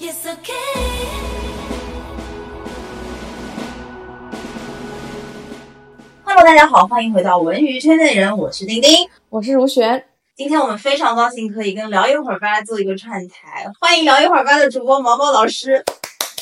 [0.00, 0.54] Yes, okay.
[6.22, 9.10] Hello，大家好，欢迎回到文娱圈内人，我是丁丁。
[9.28, 10.04] 我是如璇，
[10.36, 15.84] 今天我们非常高兴可以跟聊一会儿吧做一个串台，欢迎聊一会儿吧的主播毛毛老师。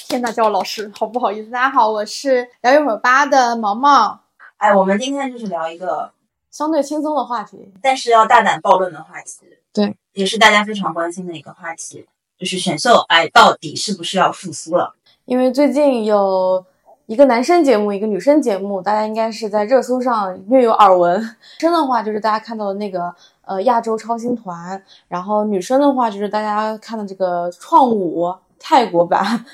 [0.06, 1.50] 天呐，叫我老师，好不好意思？
[1.50, 4.20] 大家好，我是聊一会儿吧的毛毛。
[4.58, 6.12] 哎，我们今天就是聊一个，
[6.50, 12.06] 相对轻松的话题，但是要大胆暴论的话题，对，也是大家非常关心的一个话题，
[12.38, 14.94] 就是选秀，哎，到底是不是要复苏了？
[15.24, 16.64] 因为最近有
[17.06, 21.20] 一个男生节目，一个女生节目，大家应该是在热搜上略有耳闻。
[21.20, 29.44] 男 生的话就是大家看到的那个呃亚洲超星团，然后女生的话就是大家看的这个创五泰国版。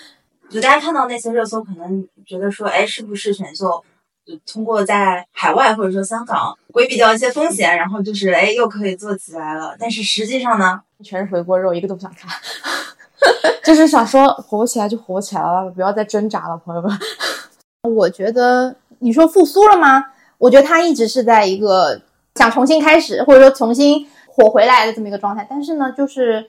[0.51, 3.83] 就大家看到那些热搜，可能觉得说，哎，是不是选秀
[4.25, 9.75] 就通过在海外或者说香港规避掉一些风险，然后就是哎又可以做起来了？
[9.79, 12.31] 但是实际上呢，全是回锅肉，一个都不想看，
[13.65, 16.91] 就是想说火起来就火起来了，不要再挣扎了，朋友们。
[17.83, 20.05] 我觉得你说复苏了吗？
[20.39, 22.01] 我觉得他一直是在一个
[22.36, 25.45] 想重新开始，或者说重新火回来的这么一个状态。
[25.51, 26.48] 但是呢，就是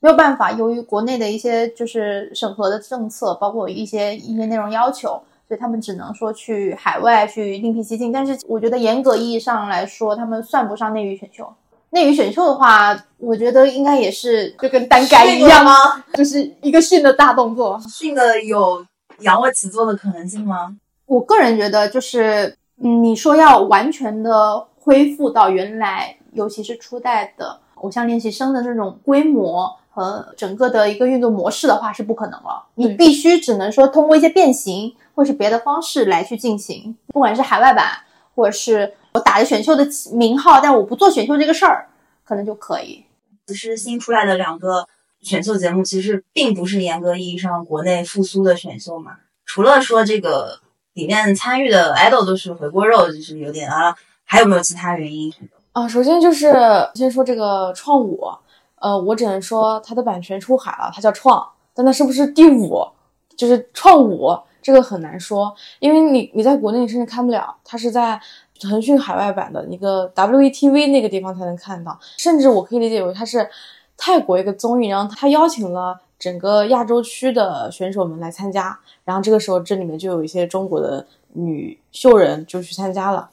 [0.00, 8.10] 没有办法，由于国内的一些就是审核的政策，包括一些一些内容要求，所以他们只能说去海外去另辟蹊径。
[8.10, 11.46] 但是我觉得严格意义上来说，他们算不上内娱选秀。
[11.90, 15.74] 内娱选秀的话，我觉得应该也是就跟单干一样，吗？
[16.14, 17.78] 就是一个训的大动作。
[17.86, 18.82] 训的有
[19.18, 20.74] 仰卧起坐的可能性吗？
[21.04, 32.64] 我个人觉得，就是嗯，你说要完全的恢复到原来，尤其是初代的偶像练习生的那种规模和整个的一个运作模式的话，是不可能了。
[32.76, 37.92] 你必须只能说通过一些变形或是别的方式来去进行，不管是海外版，
[38.34, 41.88] 或者是我打着选秀的名号，但我不做选秀这个事儿，
[42.24, 43.04] 可能就可以。
[43.46, 44.88] 其实新出来的两个
[45.20, 49.16] 选秀节目，其实并不是严格意义上国内复苏的选秀嘛。
[49.44, 50.58] 除了说这个
[50.94, 55.30] 里面参与的 idol 都是回锅肉，就是有点啊，还有没有其他原因？
[55.72, 56.52] 啊，首先就是
[56.94, 58.26] 先说这个创五，
[58.82, 62.84] 呃，我只能说它的版权出海了，它叫创，但它是不是第五，
[63.36, 68.20] 就是创五，这个很难说，因为你你在国内甚至看不了，它是在
[68.60, 73.48] 腾讯海外版的一个 WeTV 那个地方才能看到，甚至我可以理解为它是
[73.96, 83.28] 泰国一个综艺，然后它邀请了整个亚洲区的选手们来参加，然后这个时候这里面就有一些中国的女秀人就去参加了。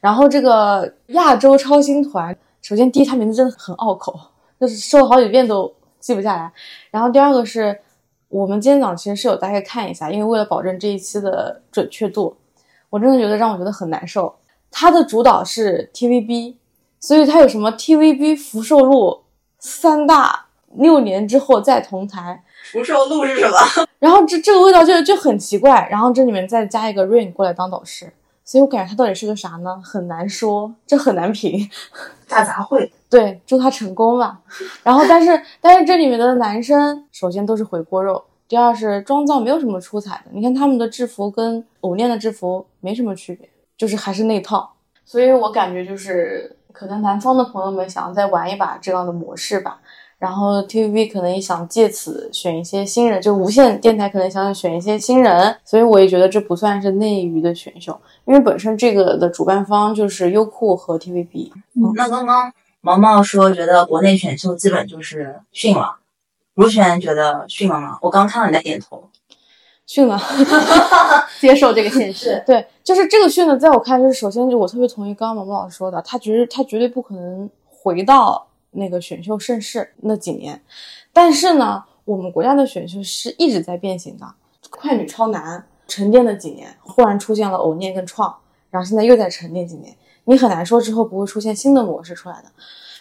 [0.00, 4.18] 然后这个亚洲超星团，首先第一，它名字真的很拗口，
[4.62, 6.52] 就是说了好几遍都记不下来。
[6.92, 7.76] 然后第二个是
[8.28, 12.36] 我们今天早上其实是有大概看一下，因为为了保证这一期的准确度，
[12.90, 14.32] 我真的觉得让我觉得很难受。
[14.70, 16.54] 它的主导是 TVB，
[17.00, 19.24] 所以它有什么 TVB 福寿路
[19.58, 20.46] 三大
[20.76, 23.56] 六年之后再同台，福寿路是什么？
[23.98, 28.12] 然后这这个味道就就很奇怪，然后这里面再加一个 Rain 过来当导师，
[28.44, 29.80] 所以我感觉他到底是个啥呢？
[29.84, 31.68] 很难说，这很难评。
[32.28, 32.90] 大杂烩。
[33.08, 34.40] 对，祝他成功吧。
[34.82, 40.30] 然后，但是但是这里面的男生，首先都是回锅肉，第二是妆造没有什么出彩的。
[40.32, 44.72] 你看他们的制服跟偶练的制服没什么区别，就是还是那套。
[45.04, 49.81] 所以我感觉就是可能南方的朋友们想要再玩一把这样的模式吧。
[50.22, 61.50] 然后 TVB 可能也想借此选一些新人，就无线电台可能想选一些新人，所以我也觉得这不算是内娱的选秀，因为本身这个的主办方就是优酷和 TVB。
[61.96, 65.96] 那刚刚毛毛说觉得国内选秀基本就是训了，
[66.54, 67.98] 如璇觉得训了吗？
[68.00, 69.02] 我刚看到你在点头。
[69.84, 70.16] 训了，
[71.40, 72.40] 接受这个现实。
[72.46, 80.60] 对，就是这个训呢，在我看，就是首先就我特别同意刚刚毛毛老师说的，他绝他绝对不可能回到那个选秀盛世那几年，
[81.12, 84.26] 但是呢，我们国家的选秀是一直在变形的，
[84.70, 88.34] 快女超男沉淀了几年，忽然出现了偶念跟创，
[88.70, 89.94] 然后现在又在沉淀几年，
[90.24, 92.48] 你很难说之后不会出现新的模式出来的。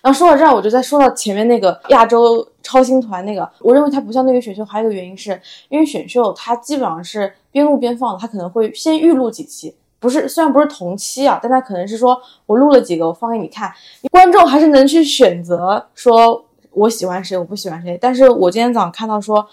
[0.01, 13.71] 然后说到这儿，我就再说到前面那个亚洲超星团那个，我认为它不像那个选秀，还有一个原因是因为选秀它基本上是边录边放，它可能会先预录几期，不是虽然不是同期啊，但他可能是说我录了几个，我放给你看，
[14.11, 17.97] 观众还是能去选择说我喜欢谁，我不喜欢谁。
[18.01, 19.47] 但是我今天早上看到说，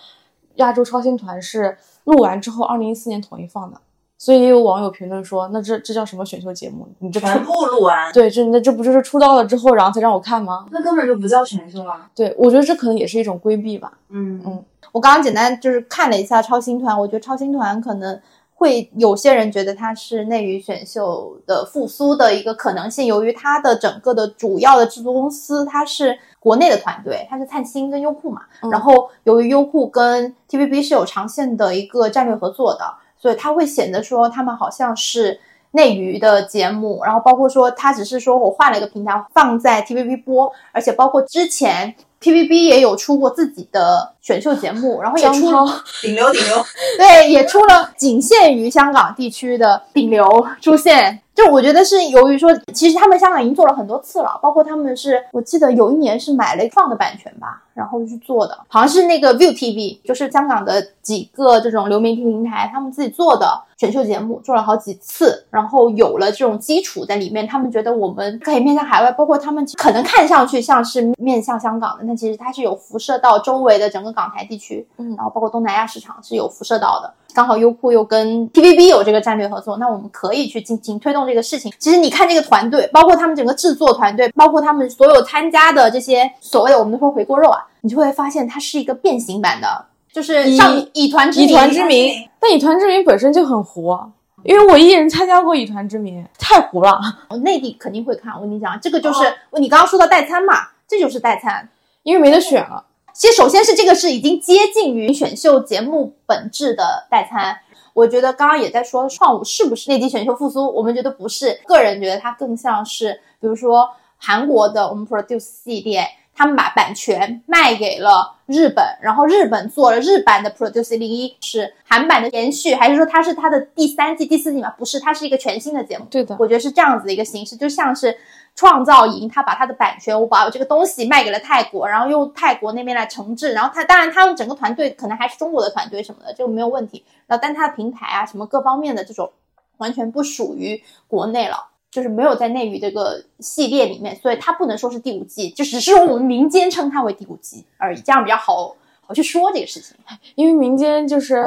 [0.55, 3.79] 亚洲超星团是录完之后，二零一四年统一放的，
[4.17, 6.89] 所以也有网友评论说，那这这叫什么选秀节目？
[7.01, 10.67] 你这全部录完，对，这那这不就是出道了之后，然后才让我看吗？
[10.71, 12.11] 那根本就不叫选秀啊。
[12.15, 13.93] 对，我觉得这可能也是一种规避吧。
[14.09, 18.19] 嗯嗯我刚刚简单就是看了一下超星团，我觉得超星团可能
[18.59, 28.71] 会有些人觉得它是内娱选秀的复苏的一个可能性，由于它的整个的主要的制作公司它是国内的团队，它是灿星跟优酷嘛，嗯。
[28.71, 32.85] 然后由于优酷跟 TVB 是有长线的一个战略合作的，
[33.17, 35.39] 所以它会显得说他们好像是
[35.71, 46.65] 内娱的节目，然后包括说它只是说我换了一个平台放在 TVB 播，而且包括之前 TVB 也有出过自己的选秀节目， 然后也出了，顶流顶流，
[46.99, 50.27] 对，也出了仅限于香港地区的顶流
[50.61, 51.21] 出现。
[51.35, 77.13] 就我觉得是由于说，其实他们香港已经做了很多次了，包括他们是我记得有一年是买了放的版权吧，然后去做的，好像是那个 View TV，就是香港的几个这种流媒体平台，他们自己做的选秀节目，做了好几次，然后有了这种基础在里面，他们觉得我们可以面向海外，包括他们可能看上去像是面向香港的，但其实它是有辐射到周围的整个港台地区，嗯然后包括东南亚市场是有辐射到的。
[77.35, 81.71] 刚好优酷又跟 TVB 有这个战略合作，那我们可以去进行推动这个事情。
[81.79, 93.97] 其实你看这个团队，包括他们整个制作团队，包括他们所有参加的这些所谓的我们说回锅肉啊，你就会发现它是一个变形版的，就是上以以团之以，团之名，但以团之名本身就很糊，
[94.43, 96.99] 因为我一人参加过以团之名，太糊了。
[97.43, 98.35] 内地肯定会看。
[98.35, 100.55] 我跟你讲，这个就是、你刚刚说到代餐嘛，
[100.89, 101.69] 这就是代餐。
[102.03, 102.87] 因为没得选了。
[103.13, 107.59] 其实首先是这个是已经接近于选秀节目本质的代餐。
[107.95, 116.07] 我觉得刚刚也在说创五是不是内地选秀复苏，我们觉得不是，个人觉得它更像是，比如说韩国的我们 Produce 系列，
[116.39, 124.71] 他们把版权卖给了日本，然后日本做了日版的 Produce 零一，是韩版的延续，还是说它是它的第三季、第四季嘛？
[124.79, 126.07] 不是，它是一个全新的节目。
[126.09, 128.17] 对的，我觉得是这样子的一个形式，就像是
[128.55, 137.05] 创造营，他把他的版权，我把我这个东西卖给了泰国，然后用泰国那边来承制，然后他当然他们整个团队可能还是中国的团队什么的，这个没有问题。
[137.27, 139.33] 然后但他的平台啊什么各方面的这种
[139.79, 141.67] 完全不属于国内了。
[141.99, 149.97] 就是没有在内娱这个系列里面，所以它不能说是第五季，就只是说我们民间称它为第五季而已，这样比较好好去说这个事情。
[150.37, 151.43] 因为民间就是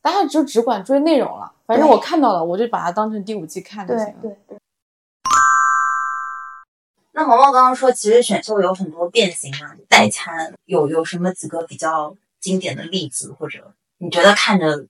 [0.00, 4.14] 大家就只管追内容了，反正我看到了，我就把它当成第五季看就行了。
[4.22, 4.58] 对对，
[7.12, 14.86] 那毛毛刚刚说，其实选秀有很多变形嘛，代餐有有什么几个比较经典的例子，或者你觉得看着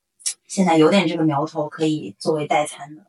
[0.47, 3.03] 现在有点这个苗头，可以作为代餐的？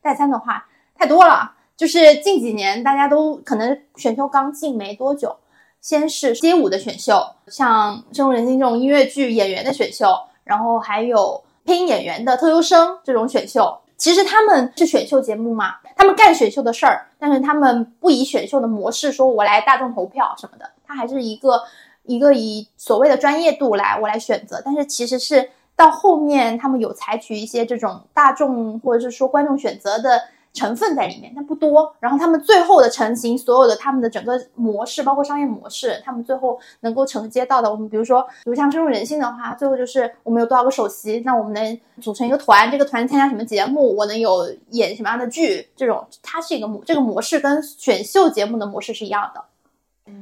[0.00, 5.36] 代餐的话太多了，就是近几年大家都可能选秀刚进没多久，
[5.80, 10.06] 先是街舞的选秀，像深入人心这种音乐剧演员的选秀，
[10.44, 13.78] 然后还有配音演员的特优生这种选秀。
[13.96, 21.62] 其实他们是选秀节目嘛，他们干选秀的事儿，但是他们不以选秀的模式说我来大众投票什么的，他还是一个
[22.02, 30.22] 一个以所谓的专业度来我来选择，但是其实是到后面他们有采取一些这种大众或者是说观众选择的
[30.54, 31.94] 成分在里面，但不多。
[32.00, 49.44] 然后他们最后的成型，所有的他们的整个模式，包括商业模式，他们最后能够承接到的，我们比如说，比如像深入人心的话，最后就是我们有多少个首席，那我们能组成一个团，这个团参加什么节目，我能有演什么样的剧，这种它是一个模，这个模式跟选秀节目的模式是一样的，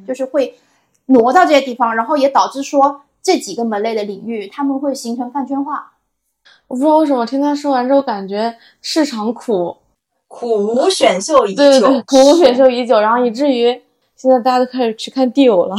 [0.07, 0.59] 就是会
[1.07, 5.93] 挪到这些地方，然后也导致说这几个门类的领域，他们会形成饭圈化。
[6.69, 9.77] 我不知道为什么听他说完之后，感觉市场苦，
[10.33, 13.67] 苦无选秀已久，对对对，苦无选秀已久，然后以至于
[14.17, 15.77] 现在大家都开始去看地友了。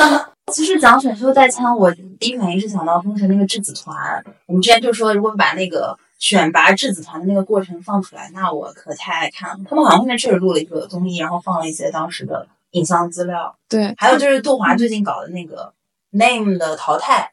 [0.52, 1.90] 其实讲选秀代餐，我
[2.20, 4.22] 第一反应是想到封神那个质子团。
[4.44, 9.56] 我们之前就说，如果把那个选拔质子团的那个过程放出来，那我可太爱看了。
[9.66, 13.56] 他们好像后面确实录了一个综艺，然后放了一些当时的影像资料。
[13.70, 15.72] 对，还有就是杜华最近搞的那个
[16.10, 17.32] Name 的淘汰，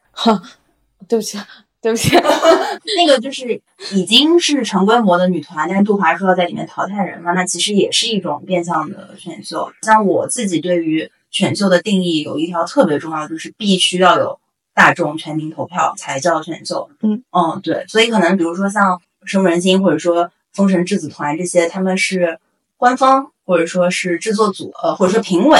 [1.06, 1.38] 对不起，
[1.82, 2.14] 对不起，
[2.96, 3.60] 那个就是
[3.92, 9.68] 已经是成规模的女团，但是杜华说要在里面淘汰人嘛，那其实也是一种变相的选秀。
[9.82, 14.38] 像我自己对于选秀的定义有一条特别重要，就是必须要有
[14.72, 16.88] 大众全民投票才叫选秀。
[17.00, 22.38] 嗯嗯，对，所以可能比如说像深入人心，或者说封神质子团这些，他们是
[22.76, 25.58] 官方或者说是制作组，呃，或者说评委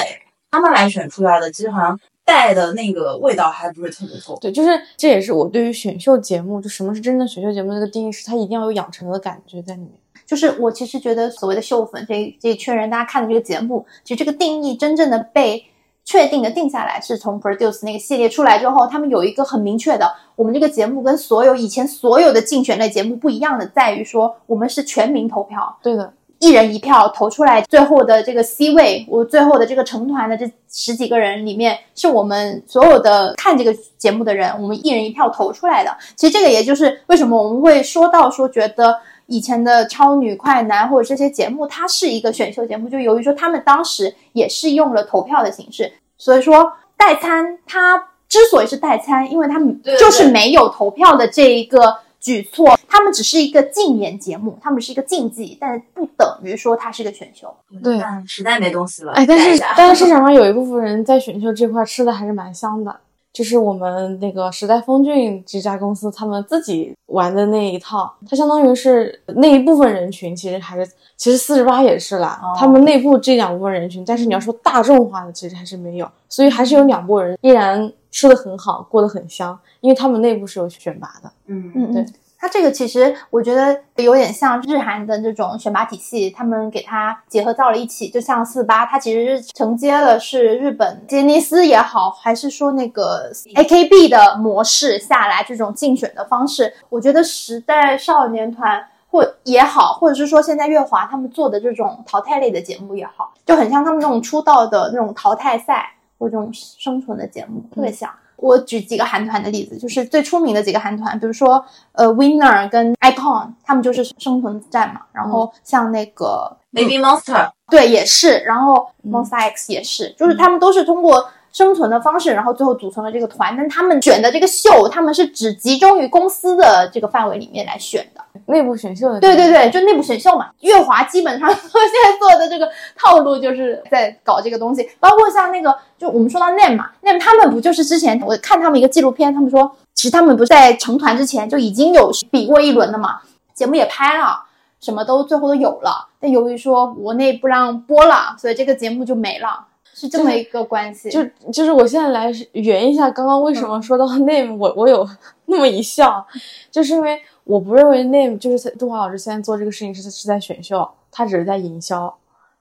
[0.52, 4.38] 他们来选出来的，其实好像带的那个味道还不是特别够。
[4.40, 9.90] 对，就是这也是我对于选秀节目，就什么是真正的选秀节目的一个定义，是它一定要有养成的感觉在里面。
[10.24, 15.64] 就是我其实觉得所谓的秀粉这这一圈人，大家看的这个节目，其实这个定义真正的被
[16.04, 35.96] 确定的定下来，是从 Produce 那个系列出来之后，他们有一个很明确的，我们这个节目跟所有以前所有的竞选类节目不一样的，在于说我们是全民投票，对的，一人一票投出来，最后的这个 C 位，我最后的这个成团的这十几个人里面，是我们所有的看这个节目的人，我们一人一票投出来的。
[36.16, 57.52] 其实这个也就是为什么我们会说到说，觉得以前的超女、快男或者这些节目，它是一个选秀节目，就由于说他们当时也是用了投票的形式，所以说代餐它之所以是代餐，因为他们就是没有投票的这一个举措，他们只是一个竞演节目，他们是一个竞技，但不等于说它是一个选秀。
[57.82, 59.12] 对但实在没东西了。
[59.14, 63.00] 哎，但是但是市场上有一部分人在选秀这块吃的还是蛮香的，
[63.32, 81.32] 就是我们那个时代峰峻这家公司他们自己玩的那一套，它相当于是那一部分人群其实还是，其实四十八也是啦，哦他们内部这两部分人群，但是你要说大众化的其实还是没有，所以还是有两拨人依然吃的很好，过得很香，因为他们内部是有选拔的。
[81.46, 98.84] 嗯嗯，对嗯，它这个其实我觉得有点像日韩的这种选拔体系，他们给它结合到了一起，就像四八，它其实是承接了是日本杰尼斯也好，还是说那个 AKB 的模式下来这种竞选的方式，我觉得时代少年团。
[99.12, 108.10] 或也好，或者是说现在乐华他们做的这种淘汰类的节目也好，就很像他们那种出道的那种淘汰赛或这种生存的节目，特别像。
[108.42, 115.02] 我举几个韩团的例子，就是最出名的几个韩团，比如说呃 Winner 跟 Icon，他们就是生存战嘛。
[115.12, 119.12] 然后像那个、，Baby Monster，对也是，然后嗯。
[119.12, 123.54] Monsta X 也是，就是他们都是通过生存的方式，然后最后组成了这个团。
[123.56, 128.22] 但他们选的这个秀，他们是只集中于公司的这个范围里面来选的。
[128.46, 130.50] 内部选秀的对对对，就内部选秀嘛。
[130.60, 143.20] 月华基本上现在做的这个套路就是在搞这个东西，包括像那个，就我们说到 NAME 嘛，NAME 他们不就是之前我看他们一个纪录片，他们说其实他们不是在成团之前就已经有比过一轮的嘛，
[143.54, 144.44] 节目也拍了，
[144.80, 149.66] 什么都最后都有了，但由于说国内不让播了，所以这个节目就没了，
[150.02, 151.08] 是这么一个关系。
[151.08, 155.08] 就就是我现在来圆一下刚刚为什么说到 name，、我我有
[155.46, 156.26] 那么一笑，
[156.70, 162.12] 就是因为我不认为 name 就是杜华老师现在做这个事情是是在选秀，他只是在营销。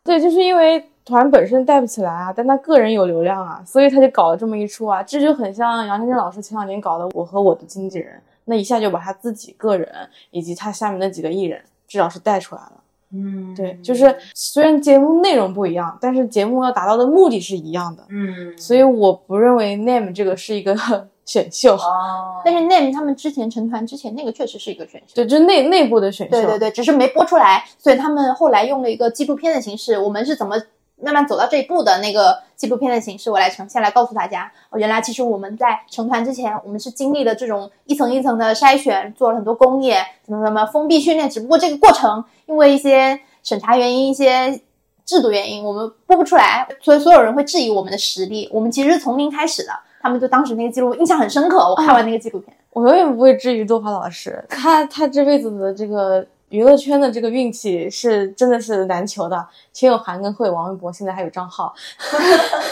[0.04, 8.14] 对，就是因为团本身带不起来啊，但他个人有流量啊，所以他就搞了这么一出啊，这就很像杨天真老师前两年搞的《我和我的经纪人》，
[8.46, 9.90] 那一下就把他自己个人
[10.30, 12.81] 以及他下面那几个艺人至少是带出来了。
[13.14, 18.04] 嗯，对，就是虽然节目内容不一样，但是节目要达到的目的是一样的。
[18.10, 20.76] 嗯，所以我不认为 name 这个是一个
[21.24, 25.14] 选秀，哦，但是 NAME 他们之前成团之前那个确实是一个选秀。
[25.16, 26.32] 对，就是内内部的选秀。
[26.32, 30.56] 对对对，只是没播出来，所以他们后来用了一个纪录片的形式，我们是怎么
[31.02, 44.62] 慢慢走到这一步的那个纪录片的形式，我来呈现，来告诉大家，哦，原来其实我们在成团之前，我们是经历了这种一层一层的筛选，做了很多工业，怎么怎么封闭训练，只不过这个过程因为一些审查原因、一些
[45.06, 48.48] 制度原因，我们播不出来，所以所有人会质疑我们的实力。
[48.52, 52.56] 我们其实从零开始的，他们就当时那个记录印象很深刻，我看完那个纪录片。
[52.74, 61.74] 我永远不会质疑杜华老师，他他这辈子的这个娱乐圈的这个运气是真的是难求的，前有韩庚、惠、王一博，现在还有张浩。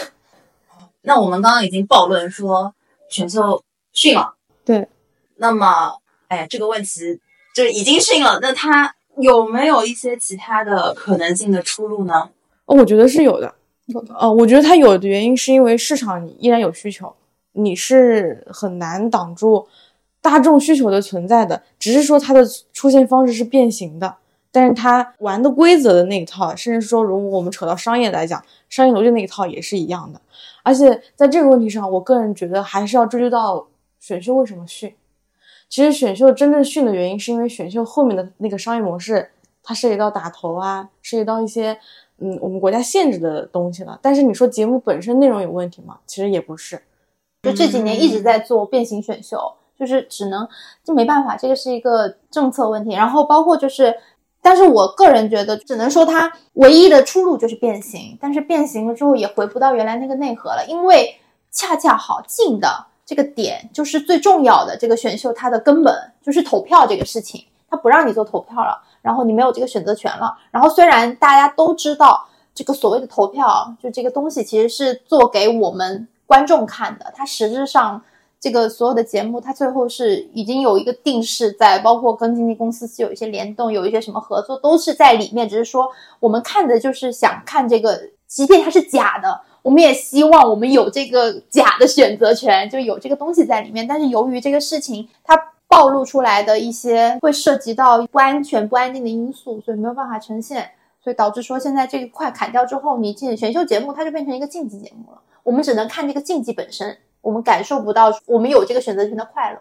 [1.02, 2.74] 那我们刚刚已经暴论说
[3.08, 4.34] 选秀训了，
[4.66, 4.86] 对，
[5.36, 5.94] 那么，
[6.28, 7.18] 哎，这个问题
[7.54, 12.28] 就是已经训了，那他有没有一些其他的可能性的出路呢？
[12.66, 13.54] 哦，我觉得是有的。
[13.86, 17.16] 有的呃，我觉得他有的原因是因为市场依然有需求，
[17.52, 19.66] 你是很难挡住
[20.22, 24.16] 大众需求的存在的，只是说它的出现方式是变形的，
[24.52, 30.20] 但是它玩的规则的那一套，甚至说如果我们扯到商业来讲，商业逻辑那一套也是一样的。
[30.62, 33.66] 而且在这个问题上，我个人觉得还是要追究到
[33.98, 34.94] 选秀为什么训。
[35.68, 39.30] 其实选秀真正训的原因，是因为选秀后面的那个商业模式，
[39.62, 41.78] 它涉及到打头啊，涉及到一些
[42.18, 43.98] 嗯我们国家限制的东西了。
[44.02, 45.98] 但是你说节目本身内容有问题吗？
[46.06, 46.82] 其实也不是。
[47.42, 49.38] 就这几年一直在做变形选秀，
[49.80, 50.46] 就是只能
[50.84, 52.94] 就没办法，这个是一个政策问题。
[52.94, 53.96] 然后包括就是，
[54.42, 61.18] 但是我个人觉得，只能说它唯一的出路就是变形，但是变形了之后也回不到原来那个内核了，因为
[61.50, 70.36] 恰恰好进的这个点就是最重要的，这个选秀它的根本就是投票这个事情，它不让你做投票了，然后你没有这个选择权了。
[70.50, 78.02] 然后虽然大家都知道这个所谓的投票，就这个东西其实是做给我们观众看的，它实质上
[78.40, 85.86] 这个所有的节目，它最后是已经有一个定式在，包括跟经纪公司是有一些联动，有一些什么合作都是在里面，只是说
[86.18, 89.42] 我们看的就是想看这个，即便它是假的。
[89.62, 93.86] 我们也希望我们有这个假的选择权，就有这个东西在里面。
[93.86, 95.36] 但是由于这个事情它
[95.68, 100.70] 暴露出来的一些会涉及到不安全、不安定的因素，所以没有办法呈现。
[101.04, 109.60] 所以导致说现在这一块砍掉之后，你进选秀节目它就变成一个竞技节目了，我们只能看这个竞技本身，我们感受不到我们有这个选择权的快乐。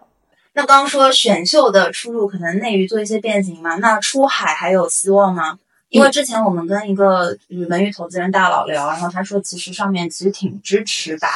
[0.54, 5.60] 那刚刚说选秀的出路可能内娱做一些变形嘛，那出海还有希望吗？
[5.90, 11.28] 因为之前我们跟一个就是文娱投资人大佬聊，然后他说其实上面其实挺支持把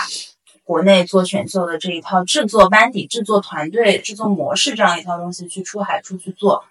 [0.63, 6.63] 国内做选秀的这一套制作班底、制作团队、制作模式这样一套东西去出海出去做，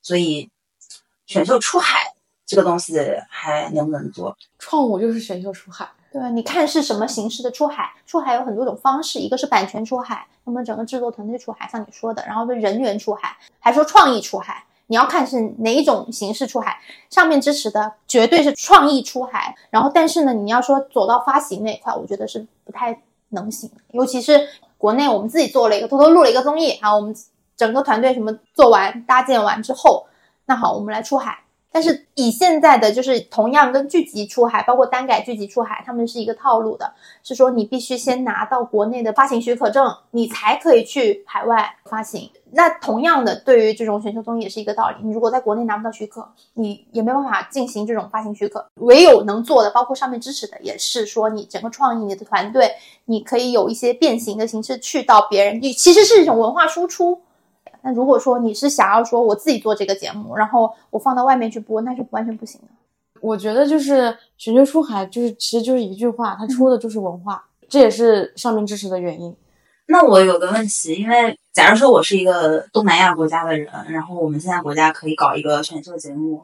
[0.00, 0.50] 所以
[1.26, 2.14] 选秀出海
[2.46, 2.98] 这个东西
[3.28, 4.36] 还能不能做？
[4.58, 6.30] 创五就是选秀出海，对？
[6.30, 7.92] 你看是什么形式的出海？
[8.06, 14.64] 出海有很多种方式，一个是版权出海，那么整个制作团队出海，像你说的，然后是人员出海，还说创意出海。
[14.88, 16.78] 你要看是哪一种形式出海，
[17.10, 27.12] 上面支持的绝对是创意出海，然后但是呢，你要说走到发行那一块，我觉得是不太能行，尤其是国内我们自己做了一个，偷偷录了一个综艺，啊，我们
[27.56, 30.06] 整个团队什么做完搭建完之后，
[30.44, 31.40] 那好，我们来出海。
[31.76, 36.90] 但是以现在的就是同样跟剧集出海，包括单改剧集出海，他们是一个套路的，
[37.22, 42.30] 是说你必须先拿到国内的发行许可证，你才可以去海外发行。
[42.50, 48.64] 那同样的，对于这种选秀综艺也是一个道理，你如果在国内拿不到许可，你也没办法进行这种发行许可。
[48.76, 52.72] 唯有能做的，包括上面支持的，也是说你整个创意、你的团队，
[53.04, 57.20] 你可以有一些变形的形式去到别人，你其实是一种文化输出。
[57.86, 62.66] 那如果说你是想要说我自己做这个节目，然后我放到外面去播，那是完全不行的。
[63.20, 69.36] 我觉得就是选秀出海，就是其实就是一句话，它出的就是文化，这也是上面支持的原因。
[69.86, 76.42] 那我有个问题，因为假如说我是一个东南亚国家的人，然后我们现在国家可以搞一个选秀节目，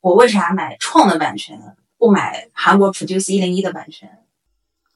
[0.00, 1.56] 我为啥买创的版权，
[1.98, 4.10] 不买韩国 Produce 一零一的版权？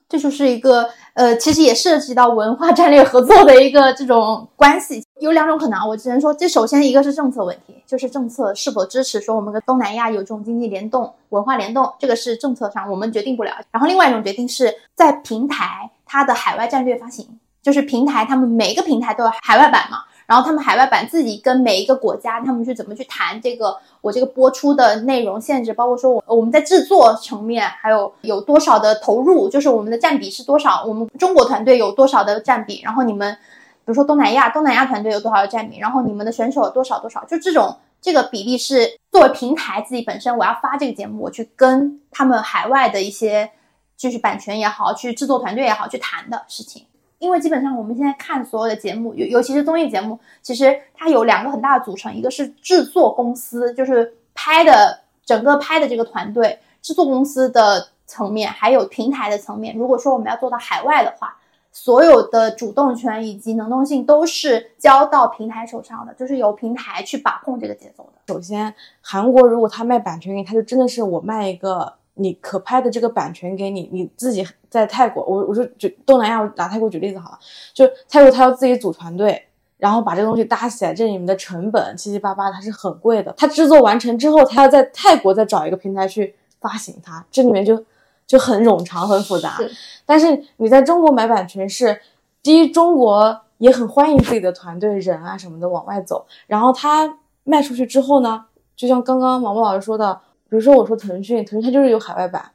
[0.09, 5.04] 这就是一个呃，其实也涉及到文化战略合作的一个这种关系。
[5.21, 13.53] 有两种可能啊，我只能说，这首先一个是政策问题，就是政策是否支持说我们跟东南亚有这种经济联动、文化联动，这个是政策上我们决定不了。
[13.71, 19.99] 然后另外一种决定是在平台它的海外战略发行，就是平台他们每一个平台都有海外版嘛。
[20.27, 33.37] 然后他们海外版自己跟每一个国家，他们去怎么去谈这个我这个播出的内容限制，包括说我我们在制作层面还有有多少的投入，就是我们的占比是多少，我们中国团队有多少的占比，然后你们
[33.85, 43.51] 比如说东南亚东南亚团队有多少的占比，然后你们的选手有多少多少，就这种这个比例是作为平台自己本身我要发这个节目，我去跟他们海外的一些
[43.97, 46.87] 就是版权也好，去制作团队也好去谈的事情。
[47.19, 59.75] 因为基本上我们现在看所有的节目，尤尤其是综艺节目，其实它有两个很大的组成，一个是制作公司，就是拍的整个拍的这个团队，制作公司的层面，还有平台的层面。
[59.75, 61.35] 如果说我们要做到海外的话，
[61.75, 68.33] 所有的主动权以及能动性都是交到平台手上的，就是由平台去把控这个节奏的。
[68.33, 71.93] 首先，韩国如果他卖版权给你，他就真的是我卖一个。
[72.17, 77.39] 你可拍的这个版权给你，你自己在泰国，我我说举东南亚拿泰国举例子好了，
[77.73, 79.45] 就泰国他要自己组团队，
[79.79, 83.35] 然后把这个东西搭起来，这里面的成本七七八八它是很贵的。
[83.37, 87.85] 他制作完成之后，他要在泰国再找一个平台去发行它，这里面就
[88.27, 89.59] 就很冗长很复杂。
[90.07, 92.01] 但是你在中国买版权是，
[92.43, 100.21] 第一中国也很欢迎自己的团队人啊什么的往外走，然后他卖出去之后呢，就像刚刚毛毛老师说的。
[100.47, 102.53] 比如说，我说腾讯，腾讯它就是有海外版，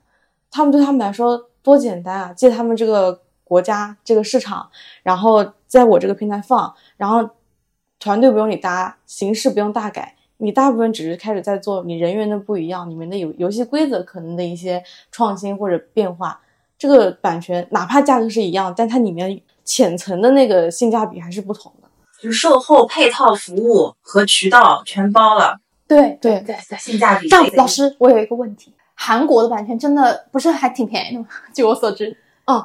[0.49, 4.69] 他们对他们来说多简单啊，借他们这个国家这个市场，
[5.03, 7.29] 然后在我这个平台放，然后
[7.99, 16.39] 团队不用你搭，形式不用大改，你大部分只是开始在做你人员的不一样，里面的游游戏规则可能的一些创新或者变化，
[16.77, 21.87] 这个版权哪怕价格是一样，但它里面浅层的那个性价比还是不同的，
[22.21, 25.59] 就是售后配套服务和渠道全包了。
[25.87, 27.27] 对对对，性价比。
[27.29, 31.27] 但老师，我有一个问题，韩国的版权真的不是还挺便宜的吗？
[31.53, 32.63] 据我所知，嗯，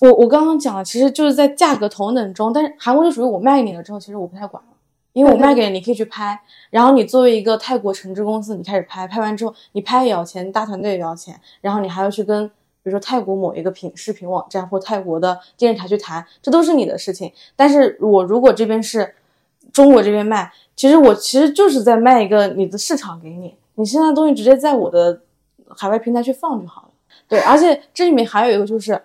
[0.00, 4.75] 我我刚刚讲了，其实就是在价格同等中，但是韩国就属于我卖给你了之后，其实我不太管了，
[5.16, 12.52] 因为我卖给你，你可以去拍，然后你作为一个泰国承制公司，你开始拍拍完之后，你拍也要钱，大团队也要钱，然后你还要去跟比
[12.82, 17.32] 如说泰国某一个品视频网站或泰国的电视台去谈，这都是你的事情。
[17.56, 19.14] 但是我如果这边是
[19.72, 20.52] 中国这边卖。
[20.76, 25.22] 其实我其实就是在卖一个你的市场给你，你现在东西直接在我的
[25.70, 26.88] 海外平台去放就好了。
[27.26, 29.00] 对，而且这里面还有一个就是，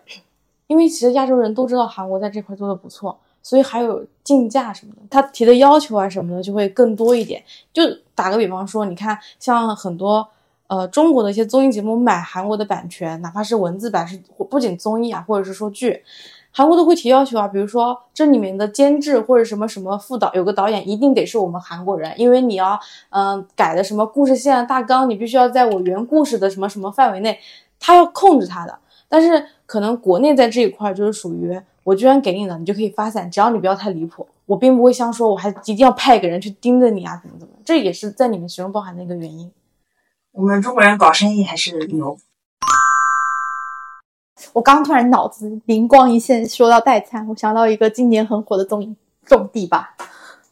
[0.68, 7.44] 因为其实亚洲人都知道韩国在这块做的不错，所以还有竞价什么的，他提的要求啊什么的就会更多一点。
[7.74, 10.28] 就打个比方说，你看像很多
[10.68, 16.04] 呃中国的一些综艺节目买韩国的版权，哪怕是文字版，是不仅综艺啊，或者是说剧，
[16.52, 22.80] 韩国都会提要求啊，比如说这里面的监制或者什么什么副导，有个导演一定得是我们韩国人，因为你要
[23.10, 27.40] 嗯、改的什么故事线大纲，你必须要在我原故事的什么什么范围内，
[27.80, 28.78] 他要控制他的。
[29.10, 39.52] 但是可能国内在这一块就是属于我居然给你了，你就可以发散，只要你不要太离谱，我并不会像说我还一定要派一个人去盯着你啊，怎么怎么，这也是在里面其中包含的一个原因。
[40.34, 42.18] 我们中国人搞生意还是牛。
[44.54, 48.88] 我刚突然脑子灵光一现，说到代餐，我想到一个今年很火的综艺
[49.26, 49.94] 《种地吧》，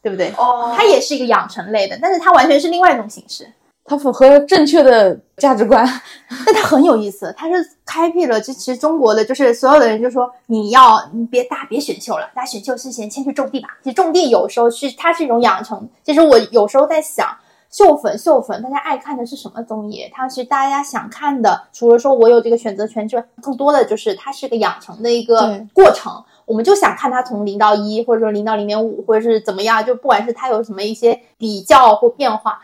[0.02, 0.32] 对不对？
[0.36, 3.52] 哦它也是一个养成类的，但是它完全是另外一种形式。
[3.90, 5.84] 它符合正确的价值观，
[6.46, 13.70] 但它很有意思，它是开辟了这其实中国的就是所有的人就说你要你别大家别选秀了，大家选秀之前先去种地吧。
[13.82, 15.88] 其实种地有时候是它是一种养成。
[16.04, 17.26] 其实我有时候在想，
[17.68, 20.08] 秀粉秀粉，大家爱看的是什么综艺？
[20.12, 26.12] 它是大家想看的，除了说我有这个选择权之外，更多的就是它是个养成的一个过程。
[26.46, 32.60] 我们就想看它从零到一，或者说零到零点五，或者是怎么样，就不管是它有什么一些比较或变化，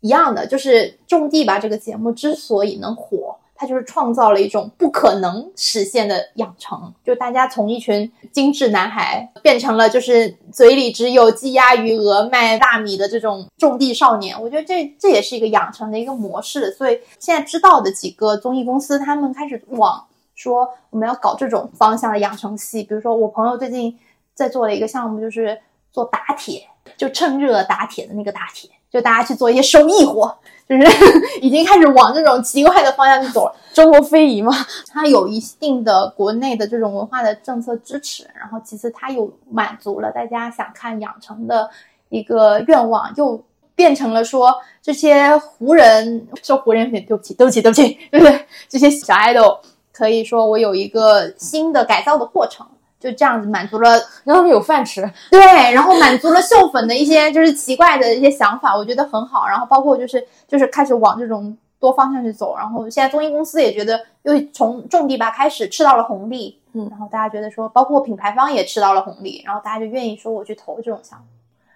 [0.00, 14.40] 一样的，就是种地吧这个节目之所以能火，它就是创造了一种不可能实现的养成，就大家从一群精致男孩变成了就是嘴里只有鸡鸭鱼鹅卖大米的这种种地少年。
[14.40, 20.06] 我觉得这这也是一个养成的一个模式，所以现在知道的几个综艺公司，他们开始往
[20.36, 23.98] 说我们要搞这种方向的养成系，比如说我朋友最近
[24.34, 25.58] 在做的一个项目就是
[25.90, 30.34] 做打铁，就趁热打铁的那个打铁，就大家去做一些收益活，
[30.68, 30.82] 就是
[31.42, 33.54] 已经开始往这种奇怪的方向去走了。
[33.72, 34.52] 中国非遗嘛，
[34.88, 41.68] 它有一定的国内的这种文化的政策支持，然后其次它又满足了大家想看养成的
[42.08, 43.42] 一个愿望，又
[43.74, 48.46] 变成了说这些湖人说湖人粉，对不起，对不起，对不起，对不对？
[48.68, 49.58] 这些小 idol
[49.92, 52.66] 可以说我有一个新的改造的过程。
[52.98, 53.92] 就这样子满足了
[54.24, 55.02] 让他们有饭吃。
[55.30, 55.40] 对，
[55.72, 59.46] 然后满足了秀粉的一些就是奇怪的一些想法，我觉得很好。
[59.46, 71.26] 然后包括就是就是开始往这种多方向去走，然后现在综艺公司也觉得又从种地吧开始吃到了红利，嗯然后大家觉得说，包括品牌方也吃到了红利，然后大家就愿意说我去投这种项目，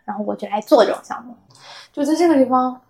[0.04, 1.34] 然后我就来做这种项目。
[1.92, 2.80] 就在这个地方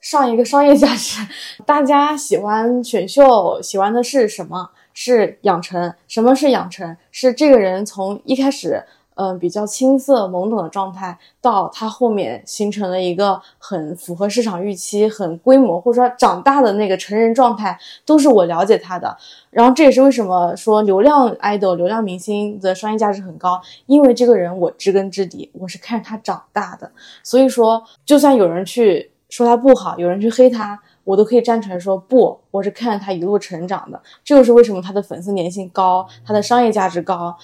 [0.00, 1.26] 上一个商业价值。
[1.66, 4.70] 大家喜欢选秀，喜欢的是什么？
[4.94, 5.92] 是养成。
[6.08, 6.96] 什么是养成？
[7.10, 8.82] 是这个人从一开始，
[9.14, 19.14] 嗯、比较青涩懵懂的状态，到他后面形成了一个很符合市场预期、很规模或者说长大的那个成人状态，都是我了解他的。
[19.50, 26.90] 然后这也是为什么说流量 idol、流量明星的商业价值很高，因为这个人我知根知底，我是看着他长大的。
[27.22, 34.00] 所以说，就算有人去说他不好，有人去黑他，我都可以站出来说不，我是看着他一路成长的。
[34.24, 37.36] 这就是为什么他的粉丝粘性高，他的商业价值高。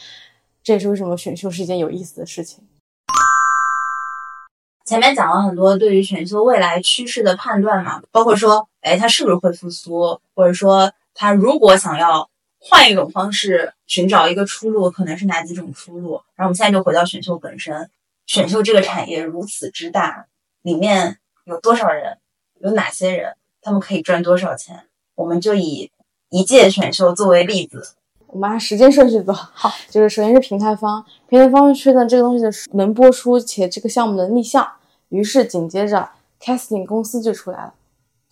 [0.63, 2.65] 这也是为什么选秀是一件有意思的事情。
[4.85, 12.29] 前面讲了很多对于选秀未来趋势的判断嘛，包括说，哎，他是不是会复苏，或者说他如果想要
[12.61, 16.21] 换一种方式寻找一个出路，可能是哪几种出路。
[16.37, 17.91] 然后我们现在就回到选秀本身，
[18.27, 20.27] 选秀这个产业如此之大，
[20.63, 22.19] 里面有多少人，
[22.61, 23.35] 有哪些人，
[23.67, 24.85] 他们可以赚多少钱？
[25.17, 25.91] 我们就以
[26.31, 27.95] 一届选秀作为例子，
[28.29, 34.65] 我们按时间顺序走，好，就是首先是平台方，平台方确认这个东西的能播出且这个项目的立项，
[35.09, 36.09] 于是紧接着
[36.41, 37.75] casting 公司就出来了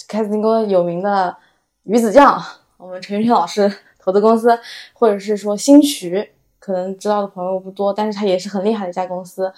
[0.08, 1.36] ，casting 公司有名的
[1.82, 2.40] 鱼子酱，
[2.76, 4.56] 我们陈玉轩老师投的公司，
[4.92, 9.52] 或者是说新渠，可能知道的朋友不多，但是它也是很厉害的一家公司。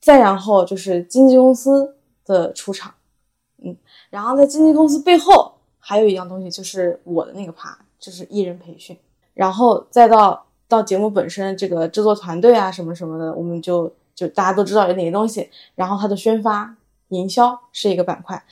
[0.00, 2.92] 再然后就是经纪公司的出场，
[4.12, 8.94] 然后在经纪公司背后还有一样东西，就是我的那个趴，就是艺人培训。
[9.32, 15.48] 然后再到到节目本身这个制作团队啊什么什么的，我们就就大家都知道有哪些东西。
[15.74, 16.76] 然后它的宣发、
[17.08, 18.44] 营销是一个板块，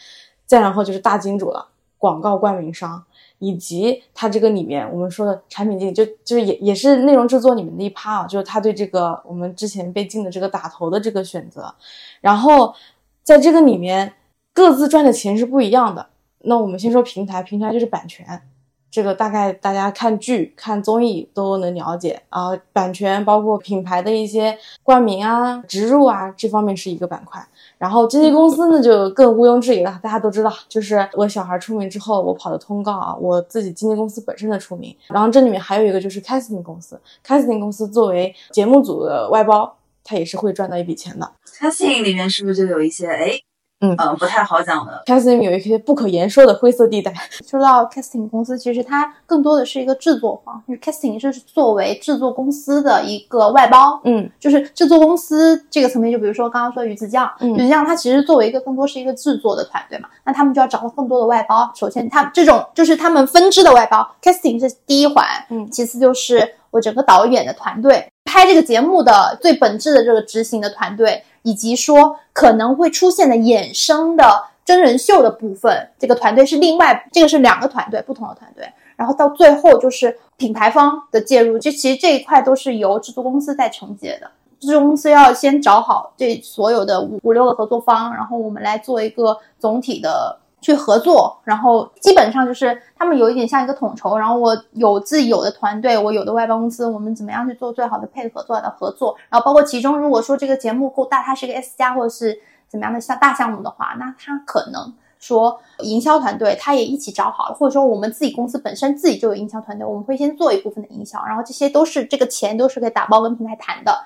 [0.46, 1.68] 再然后就是大金主了，
[1.99, 3.05] 广告冠名商，
[3.38, 11.75] 以及它这个里面我们说的产品经理，就就是也也是内容制作里面的一趴啊，就是他对这个我们之前被禁的这个打头的这个选择，
[12.23, 12.75] 然后
[13.23, 14.14] 在这个里面
[14.61, 16.07] 各自赚的钱是不一样的。
[16.40, 18.42] 那我们先说平台，平台就是版权。
[18.90, 27.42] 这个大概大家看剧、看综艺都能了解啊，版权包括品牌的一些冠名啊、植入啊，这方面是一个板块。
[27.79, 34.94] 然后经纪公司呢就更毋庸置疑了，大家都知道，就是我小孩出名之后，我跑的通告啊，我自己经纪公司本身的出名。
[35.09, 41.33] 然后这里面还有一个就是 casting 公司，casting 公司作为节目组的外包，它也是会赚到一笔钱的。
[41.59, 43.40] casting 里面是不是就有一些哎
[43.81, 45.03] 嗯呃不太好讲的。
[45.07, 47.12] casting 有一些不可言说的灰色地带。
[47.49, 61.71] 说到 casting 公司，其实它更多的是一个制作方，就是 casting 是作为制作公司的一个外包，嗯就是制作公司这个层面，就比如说刚刚说鱼子酱，嗯鱼子酱它其实作为一个更多是一个制作的团队嘛，那他们就要找到更多的外包。
[61.75, 78.66] 首先，他这种就是他们分支的外包，casting 是第一环，嗯其次就是我整个导演的团队，拍这个节目的最本质的这个执行的团队，以及说可能会出现的衍生的真人秀的部分，这个团队是另外，这个是两个团队，不同的团队。
[78.96, 84.30] 然后到最后就是品牌方的介入，这其实这一块都是由制作公司在承接的。
[84.61, 114.05] 制作公司要先找好这所有的五五六个合作方，然后我们来做一个总体的去合作，然后基本上就是他们有一点像一个统筹，然后我有自己有的团队，我有的外包公司，我们怎么样去做最好的配合、最好的合作，然后包括其中如果说这个节目够大，它是一个 S 加或者是怎么样的像大项目的话，那它可能说营销团队他也一起找好了，或者说我们自己公司本身自己就有营销团队，我们会先做一部分的营销，然后这些都是这个钱都是可以打包跟平台谈的，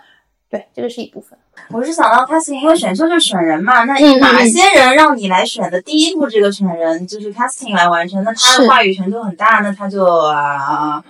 [0.54, 1.36] 对，这个是一部分。
[1.70, 5.82] 我是想到 casting，因为选秀就是选人嘛，那哪些人让你来选的？
[5.82, 11.02] 第一步这个选人就是 casting 来完成，那他的话语权就很大，那他就啊，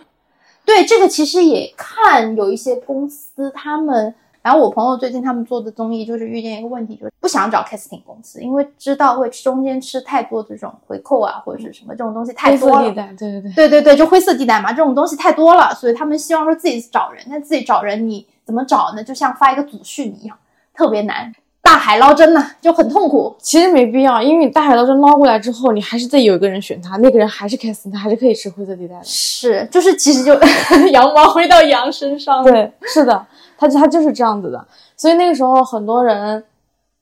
[0.64, 4.14] 对，这个其实也看有一些公司他们。
[4.44, 12.76] 然后我朋友最近他们做的综艺就是遇见一个问题，就是不想找 casting 公司，因为知道会中间吃太多这种回扣啊或者是什么这种东西太多了。
[12.80, 13.52] 灰色地带，对对对。
[13.54, 19.02] 对对对，就灰色地带嘛，这种东西太多了，所以他们希望说自己找人，但自己找人你怎么找呢？
[19.02, 20.37] 就像发一个祖训一样，
[20.74, 23.35] 特别难，大海捞针呐、就很痛苦。
[23.38, 29.00] 其实没必要，因为你大海捞针捞过来之后，你还是得有一个人选他，那个人还是 casting，他还是可以吃灰色地带的。
[29.04, 30.38] 是，就是其实就
[30.92, 34.66] 羊毛回到羊身上。，对，是的，他他就是这样子的。
[34.96, 36.44] 所以那个时候很多人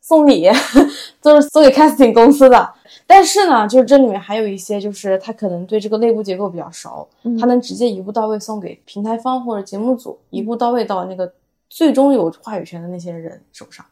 [0.00, 0.48] 送礼
[1.22, 2.74] 都是送给 casting 公司的。
[3.06, 11.30] 但是呢，就是这里面还有一些，就是他可能对这个内部结构比较熟，嗯他能直接一步到位送给平台方或者节目组，一步到位到那个
[11.68, 13.84] 最终有话语权的那些人手上。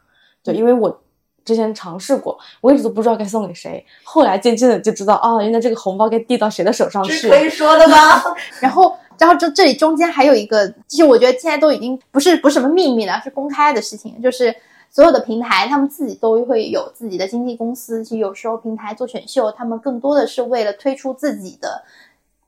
[0.43, 1.03] 对，因为我
[1.45, 7.13] 之前尝试过，我一直都不知道该送给谁，后来渐渐的就知道，哦，原来这个红包该递到谁的手上去。
[7.13, 7.97] 这是可以说的吗？
[8.61, 14.55] 然后，然后这这里中间还有一个，其实我觉得现在都已经不是不是什么秘密了，是公开的事情，就是
[14.91, 21.85] 所有的平台他们自己都会有自己的经纪公司，其实有时候平台做选秀，他们更多的是为了推出自己的。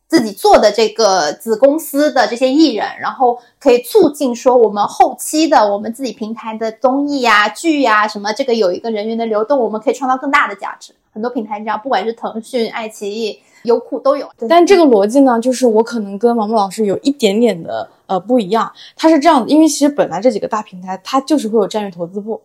[0.08, 10.92] 自己做的这个子公司的这些艺人，然后可以促进说我们后期的我们自己平台的综艺呀、剧呀什么，这个有一个人员的流动，我们可以创造更大的价值。
[11.14, 14.28] 很多平台这样，不管是腾讯、爱奇艺、优酷都有。
[14.48, 18.70] 但这个逻辑呢，就是我可能跟毛毛老师有一点点的呃不一样。
[18.96, 22.40] 他是这样的，因为其实本来这几个大平台，它就是会有战略投资部，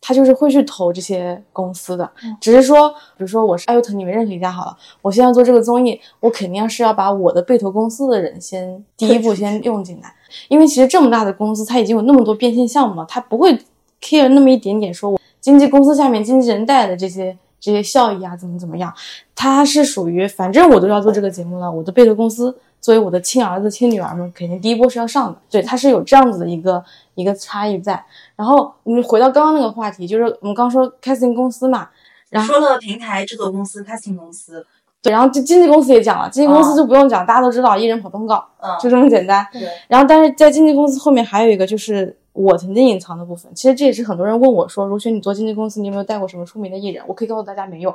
[0.00, 2.10] 它就是会去投这些公司的。
[2.40, 10.14] 只是说，比如说我是爱优腾里面任何一家好了，我现在做这个综艺，我肯定是要把我的被投公司的人先第一步先用进来，
[10.48, 13.56] 因为其实这么大的公司，它已经有那么多变现项目了，它不会
[14.00, 17.36] care 那么一点点，说我经纪公司下面经纪人带的这些。
[17.62, 18.92] 这些效益啊，怎么怎么样？
[19.36, 25.38] 他是属于，反正我都要做这个节目了，我的贝壳公司作为我的亲儿子、亲女儿们，肯定第一波是要上的。
[25.48, 28.04] 对，它是有这样子的一个一个差异在。
[28.34, 31.88] 然后我们回到刚刚那个话题，就是我们刚说 casting 公司嘛，
[32.30, 34.66] 然后说了平台制作公司、casting 公司，
[35.00, 39.46] 对，然后这经纪公司也讲了，经纪公司就不用讲，大家都知道，艺人跑通告，嗯，就这么简单。
[39.52, 43.52] 对，然后，但是在经纪公司后面还有一个，就是我曾经隐藏的部分。
[43.54, 47.94] 其实这也是很多人问我说：“如雪，你做经纪公司，你有没有带过什么出名的艺人？”我可以告诉大家，没有。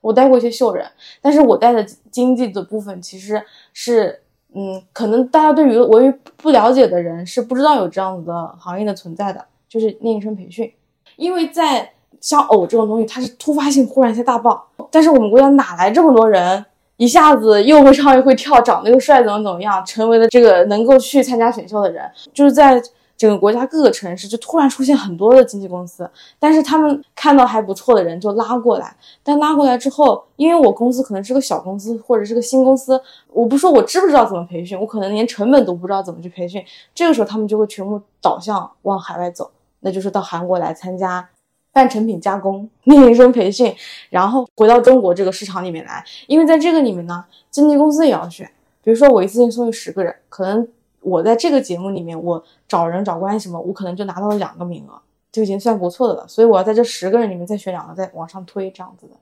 [0.00, 0.86] 我带过一些秀人，
[1.20, 4.20] 但是我带的经纪的部分其实是，
[4.54, 10.72] 嗯，可能大家对于我于不了解的人是不知道有这样子的行业的存在的，就是练习生培训。
[11.16, 16.64] 因为在像偶这种东西，它是突发性忽然一下大爆，但是我们国家哪来这么多人？
[16.96, 22.82] 一下子又会唱又会跳，长得又帅，怎么怎么样，成为了这个能够去参加选秀的人，就是在
[23.20, 41.28] 整个国家各个城市就突然出现很多的经纪公司，但是他们看到还不错的人就拉过来，但拉过来之后，因为我公司可能是个小公司或者是个新公司，我不说我知不知道怎么培训，我可能连成本都不知道怎么去培训，这个时候他们就会全部导向往海外走，那就是到韩国来参加。
[41.72, 43.72] 半成品加工、练习生培训，
[44.08, 48.50] 然后回到中国这个市场里面来，因为在这个里面呢，经纪公司也要选。
[48.82, 50.66] 比如说我一次性送去十个人，可能
[51.00, 55.00] 我在这个节目里面，我找人找关系什么，我可能就拿到了两个名额，
[55.32, 56.26] 就已经算不错的了。
[56.28, 59.12] 所以我要在这十个人里面再选两个，再往上推这样子的。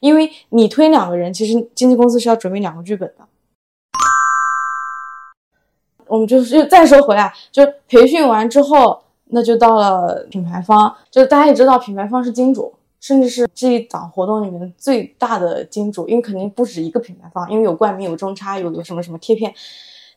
[0.00, 3.24] 因为你推两个人，其实经纪公司是要准备两个剧本的。
[6.06, 9.02] 我们就是又再说回来，就培训完之后。
[9.30, 19.52] 那就到了品牌方，就大家也知道，品牌方是金主，甚至是这一档活动里面的最大的金主，因为肯定不止一个品牌方，因为有冠名、有中差、有有什么什么贴片。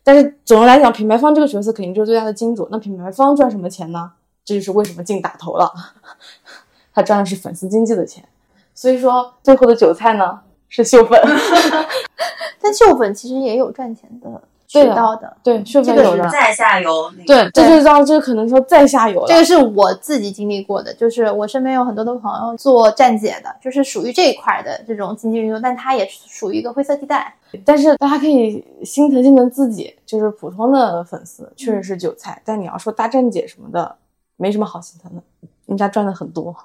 [0.03, 2.67] 但是总的来讲，品牌方这个角色肯定就是最大的金主。
[2.71, 4.11] 那品牌方赚什么钱呢？
[4.43, 5.71] 这就是为什么进打头了，
[6.93, 8.27] 他赚的是粉丝经济的钱。
[8.73, 11.21] 所以说，最后的韭菜呢是秀粉。
[12.59, 15.81] 但秀粉其实也有赚钱的渠道的，对，这。
[15.83, 17.25] 个是在下游那个。
[17.25, 19.27] 对，这就让这可能说再下游了。
[19.27, 27.35] 这个是我自己经历过的，就是我身边有很多的朋友做站姐的，就是属于这一块的这种经济运作，但它也属于一个灰色地带。
[27.65, 33.93] 但是大家可以心疼心疼自己，就是普通的粉丝确实是韭菜，但你要说大站姐什么的，
[34.37, 35.21] 没什么好心疼的，
[35.65, 36.55] 人家赚的很多。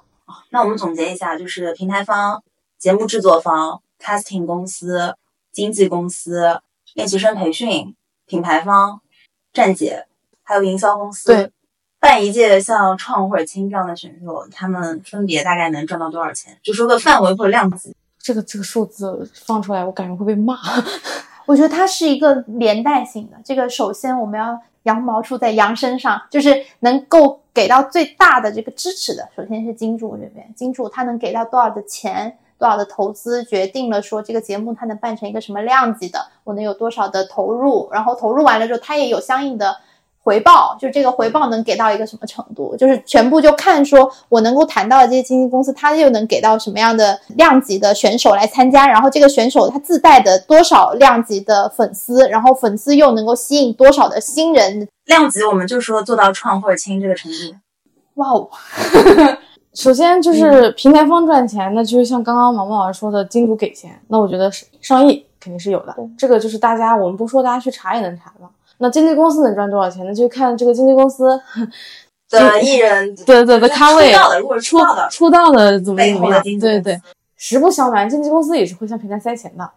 [0.49, 2.41] 那我们总结一下，就是平台方、
[2.77, 5.13] 节目制作方、casting 公司、
[5.51, 6.61] 经纪公司、
[6.93, 7.93] 练习生培训、
[8.27, 9.01] 品牌方、
[9.51, 10.05] 站姐，
[10.43, 11.33] 还有营销公司。
[11.33, 11.51] 对，
[11.99, 16.55] 办一届像创或者青这样的选秀，他们分别大概能赚到多少钱？
[16.61, 17.95] 就说个范围或者量级。
[18.19, 20.57] 这个这个数字放出来，我感觉会被骂。
[21.47, 23.37] 我觉得它是一个连带性的。
[23.43, 39.77] 这个首先我们要羊毛出在羊身上，就是能够给到最大的这个支持的，首先是金主这边，金主他能给到多少的钱，多少的投资，决定了说这个节目它能办成一个什么量级的，我能有多少的投入，然后投入完了之后，它也有相应的。
[40.19, 54.89] 回报就这个回报能给到一个什么程度，就是全部就看说我能够谈到的这些经纪公司，它又能给到什么样的量级的选手来参加，然后这个选手他自带的多少量级的粉丝，然后粉丝又能够吸引多少的新人。
[55.05, 57.37] 量级我们就说做到创或者轻这个程度。
[58.15, 58.49] 哇哦！
[59.77, 65.95] 首先就是平台方赚钱，那就是像刚刚毛毛老师说的，金主给钱，那我觉得是上亿肯定是有的。
[66.17, 68.51] 这个就是大家我们不说，大家去查也能查到。
[68.79, 70.11] 那经纪公司能赚多少钱呢？
[70.11, 71.39] 就看这个经纪公司
[72.31, 76.43] 的艺人 对对的咖位，出道的如果是出出道的出道的怎么怎么样？
[76.59, 76.99] 对对，
[77.35, 79.69] 实不相瞒，经纪公司也是会向平台塞钱的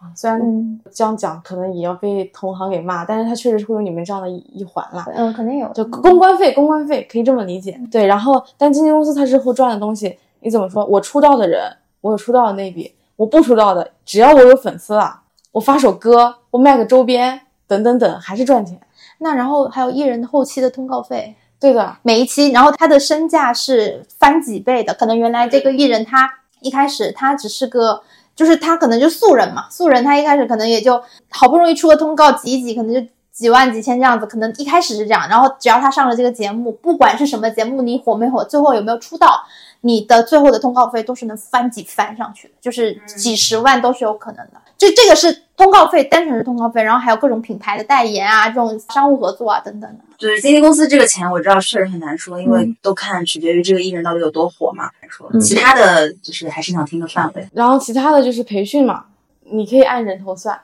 [0.00, 0.10] 啊。
[0.16, 5.06] 虽然嗯这样讲可能也要被同行给骂，但是它确实是会有你们这样的一一环啦。
[5.14, 5.68] 嗯，肯定有。
[5.72, 7.80] 就公关费，公关费可以这么理解。
[7.90, 10.84] 对，然后但经纪公司它之后赚的东西，你怎么说？
[10.86, 15.20] 我出道的人，我有出道的那笔；我不出道的，只要我有粉丝了，
[15.52, 18.80] 我发首歌，我卖个周边，等等等，还是赚钱。
[19.18, 24.94] 那然后还有艺人的后期的通告费，对的，每一期，然后他的身价是翻几倍的。
[24.94, 28.00] 可能原来这个艺人他一开始他只是个，
[28.40, 30.98] 就是他可能就素人嘛，素人他一开始可能也就
[31.28, 35.28] 好不容易出个通告挤一挤，可能就几万几千这样子，可能一开始是这样。
[35.28, 39.42] 然后只要他上了这个节目，不管是什么节目，你火没火，最后有没有出道，
[39.82, 44.54] 你的最后的通告费都是能翻几番上去的，就是几十万都是有可能的。
[44.78, 49.98] 就这个是通告费，单纯是通告费，然后还有各种品牌的代言啊，这种商务合作啊等等的。
[50.16, 54.88] 就是经纪公司这个钱，我知道确实很难说，因为嗯都看取决于这个艺人到底有多火嘛。
[55.10, 57.46] 说嗯其他的就是还是想听个范围。
[57.52, 59.04] 然后其他的就是培训嘛，
[59.50, 60.58] 你可以按人头算，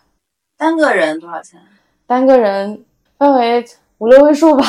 [0.57, 1.61] 单个人多少钱？
[2.07, 2.83] 单个人
[3.19, 3.63] 分为
[3.99, 4.65] 五六位数吧。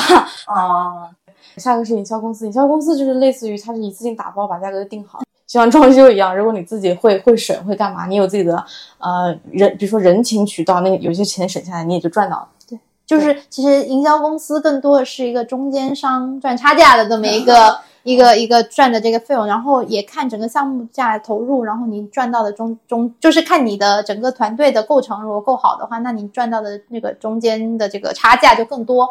[0.46, 1.08] 哦，
[1.56, 8.62] 下个是营销公司，营销公司就是类似于它是一次性打包把价格定好，就像装修一样，如果你自己会会省会干嘛，你有自己的
[8.98, 12.48] 呃人，比如说人情渠道，那个有些钱省下来，你也就赚到了。
[12.68, 29.08] 对就是其实营销公司更多的是一个中间商赚差价的这么一个一个一个赚的这个费用，然后也看整个项目价的投入，然后你赚到的中中就是看你的整个团队的构成如果够好的话，那你赚到的那个中间的这个差价就更多，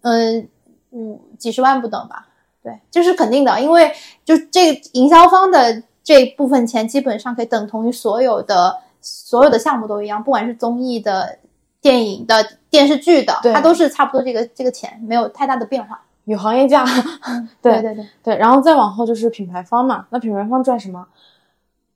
[0.00, 0.48] 嗯，
[0.92, 2.28] 五几十万不等吧？
[2.66, 3.92] 对，这是肯定的，因为
[4.24, 11.38] 就这个营销方的这部分钱基本上可以等同于所有的所有的项目都一样，不管是综艺的。
[11.78, 16.02] 电影的、电视剧的，它都是差不多这个这个钱，没有太大的变化。
[16.24, 16.84] 有行业价，
[17.62, 21.06] 对对对对，对，然后再往后就是品牌方嘛，那品牌方赚什么？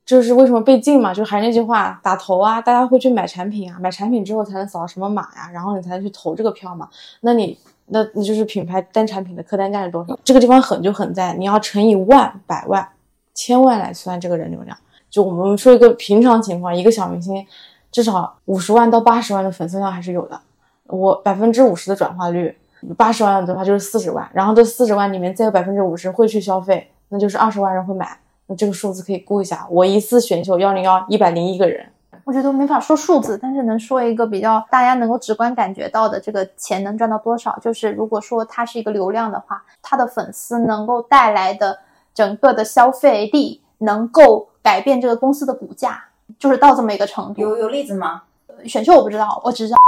[0.06, 1.12] 就是为什么被禁嘛？
[1.12, 6.88] 就还是那句话，打头啊，大家会去买产品啊，买产品之后才能扫什么码呀，然后你才能去投这个票嘛。
[7.22, 7.58] 那你
[7.92, 10.18] 那那就是品牌单产品的客单价是多少？
[10.24, 12.88] 这个地方狠就狠在你要乘以万、百万、
[13.34, 14.76] 千万来算这个人流量。
[15.10, 17.44] 就我们说一个平常情况，一个小明星
[17.90, 20.40] 至少五十万到八十万的粉丝量还是有的。
[20.86, 22.56] 我百分之五十的转化率，
[22.96, 28.16] 八十万的话就是四十万，然后这四十万里面再有百分之五十会去消费，那就是二十万人会买。
[28.46, 31.86] 那这个数字可以估一下，我一次选秀幺零幺一百零一个人，
[32.30, 37.58] 我觉得没法说数字，但是能说一个比较大家能够直观感觉到的这个钱能赚到多少。
[37.60, 41.80] 就是如果说它是一个流量的话，它的粉丝能够带来的
[42.14, 46.04] 整个的消费力能够改变这个公司的股价，
[46.38, 47.40] 就是到这么一个程度。
[47.40, 48.22] 有有例子吗？
[48.64, 49.78] 选秀我不知道，我只知道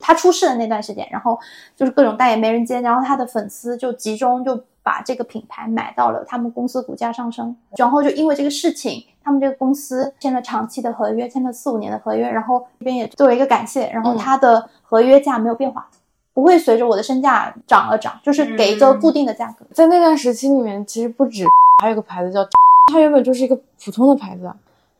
[0.00, 1.38] 他出事的那段时间，然后
[1.76, 15.88] 就是各种代言没人接，然后他的粉丝就集中就把这个品牌买到了他们公司股价上升，然后就因为这个事情，他们这个公司签了长期的合约，签了四五年的合约，然后这边也作为一个感谢，然后他的合约价没有变化，
[16.34, 19.64] 不会随着我的身价涨了涨，就是给一个固定的价格。
[19.72, 21.44] 在那段时期里面，其实不止
[21.82, 22.46] 还有个牌子叫，
[22.92, 24.52] 它原本就是一个普通的牌子。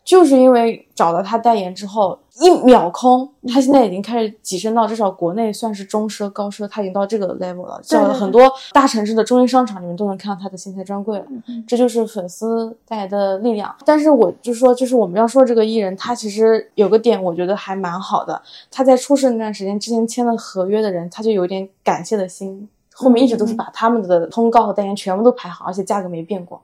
[0.05, 7.81] 就是因为找到他代言之后，一秒空，他现在已经开始跻身到至少国内算是中奢高奢，他已经到这个 level 了。
[7.89, 11.27] 对很多大城市的中心商场里面都能看到他的新材专柜了。
[11.69, 13.73] 这就是粉丝带来的力量。
[13.85, 18.43] 但是我就说，就是我们要说这个艺人，他其实有个点，我觉得还蛮好的。
[18.73, 26.61] 他在出事那段时间之前签了合约的人，他就有点感谢的心，后面一直都是把他们的通告和代言全部都排好，而且价格没变过，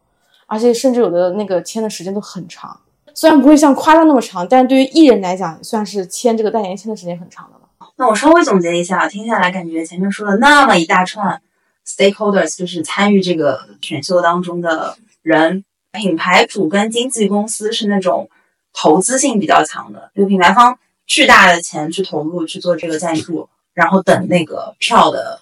[0.47, 2.77] 而且甚至有的那个签的时间都很长。
[3.21, 7.91] 虽然不会像夸张那么长，但是对于艺人来讲，算是签这个代言签的时间很长的了。
[7.97, 11.43] 那我稍微总结一下，听下来感觉前面说了那么一大串
[11.85, 18.31] stakeholders，就是参与这个选秀当中的人，品牌主跟经纪公司是那种
[18.73, 25.41] 投资性比较强的，就品牌方巨大的钱去投入去做这个赞助，然后等那个票的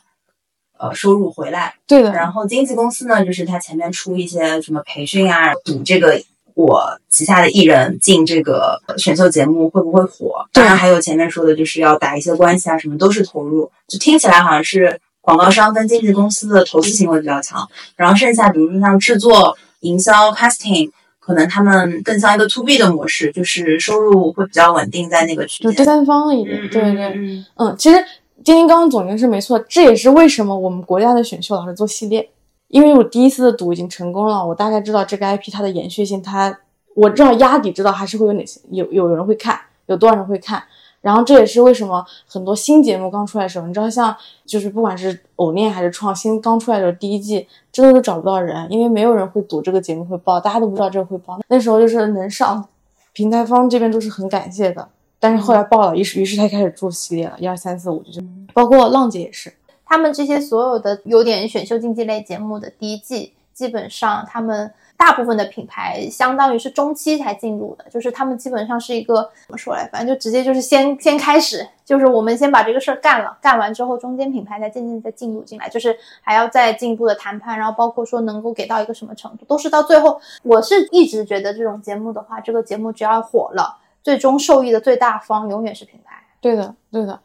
[0.79, 1.75] 呃收入回来。
[1.87, 2.11] 对的。
[2.15, 6.19] 然后经纪公司呢，就是他前面出一些什么培训啊，赌这个。
[6.57, 10.47] 我旗下的艺人进这个选秀节目会不会火？
[10.55, 13.71] 当然还有前面说的，就是要打一些关系啊，什么都是投入。
[13.87, 20.91] 就听起来好像是广告商跟经纪公司的投资行为比较强，然后剩下比如说像制作、营销、casting，
[21.21, 25.71] 可能他们更像一个 to B 的模式，就是收入会比较稳定在那个区间。
[25.71, 27.77] 就第三方一点，对对，嗯嗯。
[27.77, 28.03] 其实
[28.43, 32.31] 丁丁刚刚总结是没错，这也是为什么我们国家的选秀老是做系列。
[32.69, 36.59] 因为我第一次的赌已经成功了，我大概知道这个 IP 它的延续性，它
[36.95, 40.63] 我知道压底知道还是会有哪些有有人会看，有多少人会看。
[41.03, 51.39] 然后这也是为什么很多新节目刚出来的时候，你知道像就是不管是偶练还是创新刚出来的时候第一季，真的都找不到人，因为没有人会赌这个节目会爆，大家都不知道这个会爆。
[51.49, 52.67] 那时候就是能上，
[53.13, 54.89] 平台方这边都是很感谢的。
[55.21, 58.21] 但是后来爆了，于是于是他开始做系列了，一二三四五就
[58.53, 59.53] 包括浪姐也是。
[59.87, 86.15] 他们这些所有的有点选秀竞技类节目的第一季，基本上他们大部分的品牌相当于是中期才进入的，就是他们基本上是一个怎么说来，反正就直接就是先先开始，就是我们先把这个事儿干了，干完之后中间品牌才渐渐再进入进来，就是还要再进一步的谈判，然后包括说能够给到一个什么程度，都是到最后，我是一直觉得这种节目的话，这个节目只要火了，最终受益的最大方永远是品牌。
[86.41, 87.21] 对的，对的。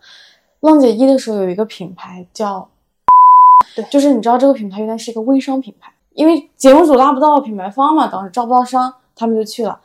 [0.62, 2.70] 浪姐一的时候有一个品牌叫，
[3.76, 9.80] 对， 就是你知道这个品牌原来是一个微商品牌，因为节目组拉不到品牌方嘛，当时招不到商，他们就去了。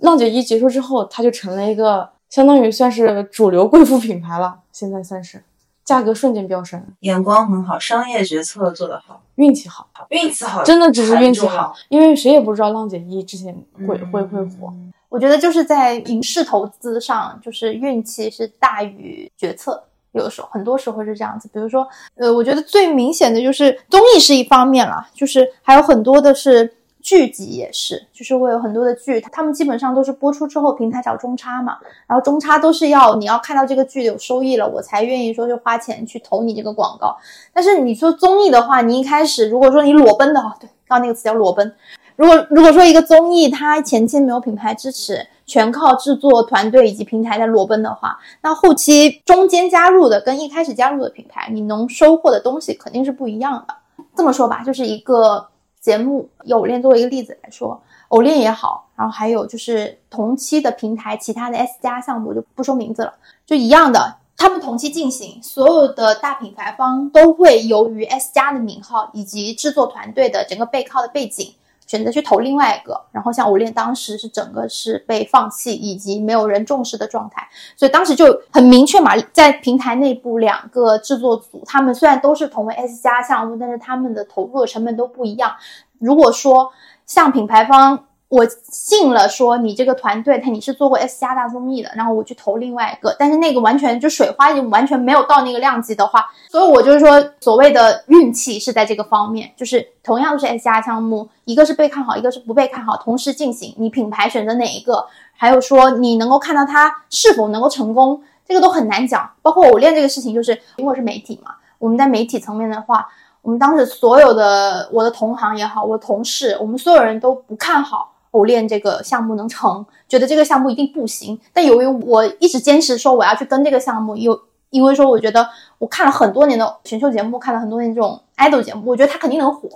[0.00, 5.42] 浪姐一结束之后，它就成了一个相当于算是主流贵妇品牌了，现在算是，
[5.84, 13.56] 价格瞬间飙升，眼光很好，商业决策做得好，运气好，运气好，真的只是运气好，因为谁也不知道浪姐一之前
[13.88, 14.72] 会会会火。
[15.08, 19.82] 我觉得就是在影视投资上，就是运气是大于决策。
[20.16, 21.48] 有的时候，很多时候是这样子。
[21.52, 21.86] 比如说，
[22.16, 31.76] 呃，我觉得最明显的就是综艺是一方面了，就是还有很多的是剧集也是，就是会有很多的剧，他们基本上都是播出之后平台找中差嘛，
[32.08, 37.16] 然后中差都是要你要看到这个剧有收益了，我才愿意说就花钱去投你这个广告。
[37.52, 41.72] 但是你说综艺的话，你一开始如果说你裸奔的话，对，刚刚那个词叫裸奔。
[42.16, 53.76] 如果如果说一个综艺它前期没有品牌支持，全靠制作团队以及平台在裸奔的话，那后期中间加入的跟一开始加入的品牌，你能收获的东西肯定是不一样的。
[54.16, 55.46] 这么说吧，就是一个
[55.80, 63.14] 节目，以偶练作为一个例子来说，偶练也好，然后还有就是同期的平台其他的 S 加项目就不说名字了，
[63.46, 71.54] 就一样的，他们同期进行，所有的大品牌方都会由于 S 加的名号以及制作团队的整个背靠的背景。
[71.86, 85.54] 选择去投另外一个，然后像偶练当时是整个是被放弃以及没有人重视的状态，所以当时就很明确嘛，在平台内部两个制作组，他们虽然都是同为 S 加项目，但是他们的投入的成本都不一样。
[85.98, 86.72] 如果说
[87.06, 88.04] 像品牌方。
[88.28, 105.06] 我信了，说你这个团队，他你是做过 S 加大综艺的，然后我去投另外一个，但是那个完全就水花已经完全没有到那个量级的话，所以我就是说，所谓的运气是在这个方面，就是同样都是 S 加项目，一个是被看好，一个是不被看好，同时进行，你品牌选择哪一个，
[105.36, 109.30] 还有说你能够看到它是否能够成功，这个都很难讲。
[109.40, 113.06] 包括偶练这个事情，就是因为是媒体嘛，我们在媒体层面的话，
[113.42, 118.14] 我们当时所有的我的同行也好，我的同事，我们所有人都不看好。
[118.36, 121.40] 不练这个项目能成，觉得这个项目一定不行。
[121.54, 129.66] 但由于我一直坚持说我要去跟这个项目，有因为说我觉得我看了很多年的选秀节目，看了很多年这种 idol 节目，我觉得它肯定能火，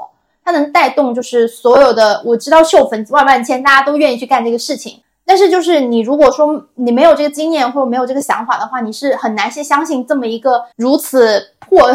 [0.45, 5.01] 它能带动就是所有的我知道秀粉万万千，大家都愿意去干这个事情。
[5.31, 11.89] 但是就是你如果说你没有这个经验或者没有这个想法的话，你是很难去相信这么一个如此破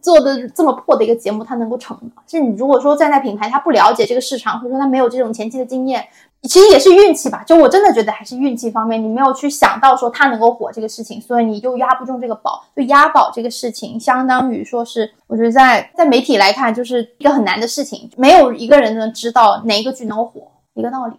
[0.00, 2.22] 做的这么破的一个节目它能够成的。
[2.26, 6.02] 是你如果说站在品牌，他不了解这个市场，或者说他没有这种前期的经验，
[6.44, 7.44] 其实也是运气吧。
[7.46, 12.64] 就我真的觉得还是运气方面，你没有去想到说他能够火这个事情，所以你就压不中这个宝。
[12.74, 20.40] 就押宝这个事情，相当于说是我觉得在在媒体来看，就是一个很难的事情，没有一个人能知道哪一个剧能火，
[20.72, 21.12] 一个道理。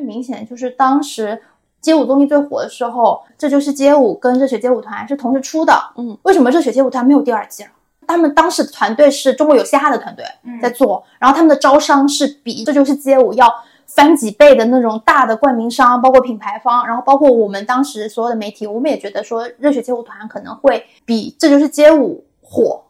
[0.00, 1.42] 最明显就是当时
[1.82, 5.74] 街舞综艺最火的时候，这就是街舞跟热血街舞团是同时出的。
[5.96, 7.70] 嗯，为什么热血街舞团没有第二季了？
[8.06, 10.24] 他们当时的团队是中国有嘻哈的团队
[10.60, 13.52] 在做，然后他们的招商是比这就是街舞要
[13.86, 22.82] 翻几倍的那种大的冠名商，包括品牌方，然后包括我们当时所有的媒体，我们也觉得说热血街舞团可能会比这就是街舞火。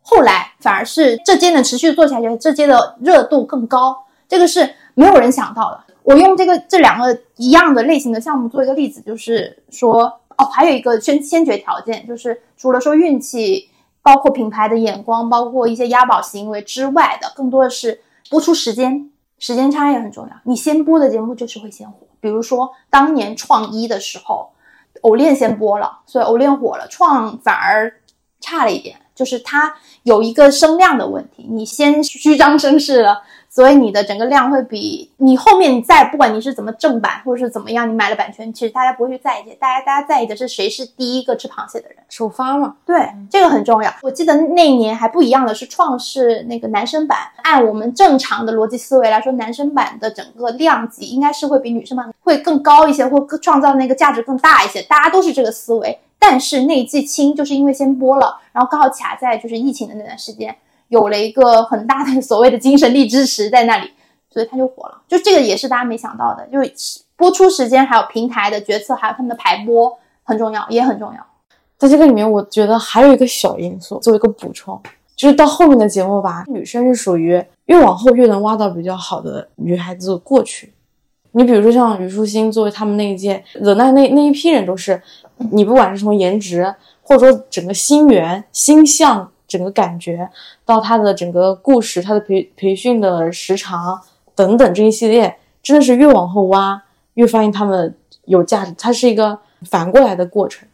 [0.00, 5.80] 后来反而是这届能持续做下去，这届的热度更高，这个是没有人想到的。
[6.06, 10.04] 我用这个这两个一样的类型的项目做一个例子，就是说，
[10.38, 13.68] 哦，还有一个先先决条件，就是除了说运气，
[14.02, 20.36] 包括品牌的眼光，包括一些押宝行为之外的，更多的是播出时间，时间差也很重要。
[20.44, 22.06] 你先播的节目就是会先火。
[22.20, 24.50] 比如说当年创一的时候，
[25.00, 27.92] 偶练先播了，所以偶练火了，创反而
[28.40, 33.24] 差了一点，就是它有一个声量的问题，你先虚张声势了。
[33.56, 42.76] 所以你的整个量会比你后面你再不管你是怎么正版或者是怎么样，你买了版权，其实大家不会去在意，大家大家在意的是谁是第一个吃螃蟹的人，首发嘛。
[42.84, 43.90] 对，这个很重要。
[44.02, 55.98] 我记得那一年还不一样的是，创世那个男生版，按我们正常的逻辑思维来说，男生版的整个量级应该是会比女生版会更高一些，或更创造那个价值更大一些，大家都是这个思维。
[56.18, 60.54] 但是那一季青就是因为先播了，然后刚好卡在就是疫情的那段时间。
[60.88, 63.90] 有了一个很大的 所谓的精神力支持在那里，
[64.30, 65.02] 所以他就火了。
[65.08, 71.26] 就这个也是大家没想到的，就是播出时间，还有平台的决策，还有他们的排播很重要，也很重要。
[71.78, 74.80] 在这个里面，我觉得还有一个小因素，做一个补充，
[75.14, 80.72] 就是到后面的节目吧，女生是属于越往后越能挖到比较好的女孩子过去。
[81.32, 85.02] 你比如说像虞书欣，作为他们那一届的那那那一批人，都是
[85.52, 89.30] 你不管是从颜值，或者说整个心源、心象。
[89.56, 90.28] 整个感觉
[90.66, 94.02] 到他的整个故事，他的培培训的时长
[94.34, 96.82] 等等这一系列，真的是越往后挖，
[97.14, 97.96] 越发现他们
[98.26, 98.74] 有价值。
[98.76, 99.38] 它是一个
[99.70, 100.68] 反过来的过程。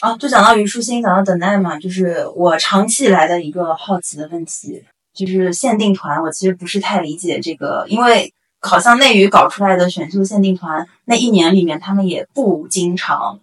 [0.00, 4.82] 啊，就讲到虞书欣，讲到等待嘛，就是我长期以来的一个好奇的问题，
[5.12, 13.38] 就是限定团，我其实不是太理解这个，因为好像内娱搞出来的选秀限定团，那一年里面他们也不经常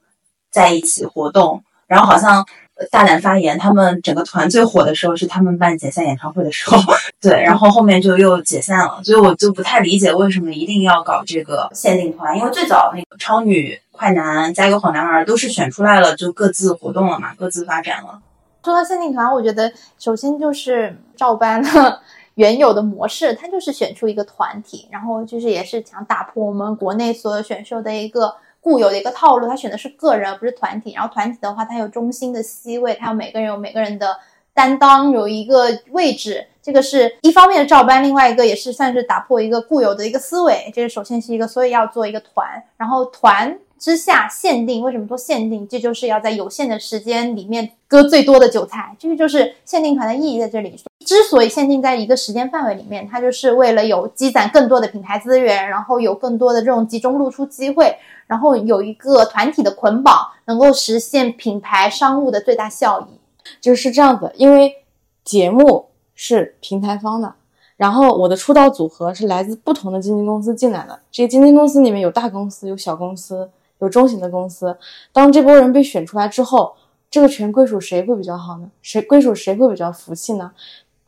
[0.50, 2.44] 在一起活动，然后好像。
[2.92, 6.78] 大胆发言，他们整个团最火的时候是他们办解散演唱会的时候，
[7.22, 18.20] 对，然后后面就又解散了，所以我就不太理解为什么一定要搞这个限定团，因为最早那个超女、快男加一个好男儿都是选出来了就各自活动了嘛，各自发展了。
[18.66, 22.02] 说到限定团，我觉得首先就是照搬了
[22.36, 28.36] 原有的模式，它就是选出一个团体，然后就是也是想打破我们国内所有选秀的一个。
[28.66, 30.94] 固有的一个套路，他选的是个人而不是团体。
[30.94, 34.18] 然后团体的话，他有中心的 C 位，他有每个人有每个人的
[34.56, 36.48] 担当，有一个位置。
[36.64, 40.72] 这个是一方面照搬，另外一个也是算是打破一个固有的一个思维。
[40.74, 42.64] 这是首先是一个，所以要做一个团。
[42.76, 45.68] 然后团之下限定，为什么做限定？
[45.68, 48.96] 这就是要在有限的时间里面割最多的韭菜。
[48.98, 50.76] 这个就是限定团的意义在这里。
[51.06, 57.96] 之所以限定在一个时间范围里面，它就是为了有积攒更多的品牌资源，然后有更多的这种集中露出机会。
[58.28, 63.20] 然后有一个团体的捆绑，能够实现品牌商务的最大效益，
[63.62, 64.32] 就是这样子。
[64.36, 64.84] 因为
[65.24, 67.36] 节目是平台方的，
[67.78, 71.00] 然后我的出道组合是来自不同的经纪公司进来的。
[71.12, 73.48] 这些经纪公司里面有大公司，有小公司，
[73.78, 74.76] 有中型的公司。
[75.14, 76.74] 当这波人被选出来之后，
[77.12, 78.68] 这个权归属谁会比较好呢？
[78.82, 80.52] 谁归属谁会比较服气呢？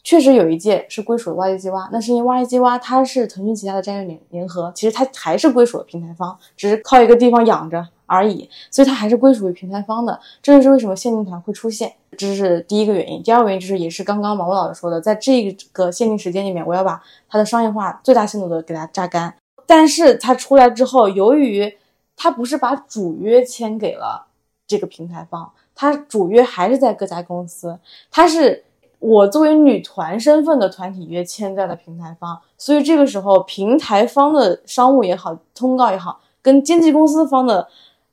[0.07, 10.17] 确实有一届是归属了挖掘机挖，那是因为挖掘机挖它是腾讯旗下的战略联联合，其实它还是归属了平台方，只是靠一个地方养着而已，所以它还是归属于平台方的。
[10.41, 13.21] 这就是为什么限定团会出现，这是第一个原因。
[13.21, 19.35] 第二个原因就是也是刚刚毛毛老师说的，在这个限定时间里面，我要把它的商业化最大限度的给它榨干。
[19.65, 21.77] 但是它出来之后，由于
[22.15, 24.27] 它不是把主约签给了
[24.65, 27.77] 这个平台方，它主约还是在各家公司，
[28.09, 28.63] 它是。
[28.99, 37.67] 我作为女团身份的团体约签在了平台方，所以这个时候平台方的商务也好，通告也好，跟经纪公司方的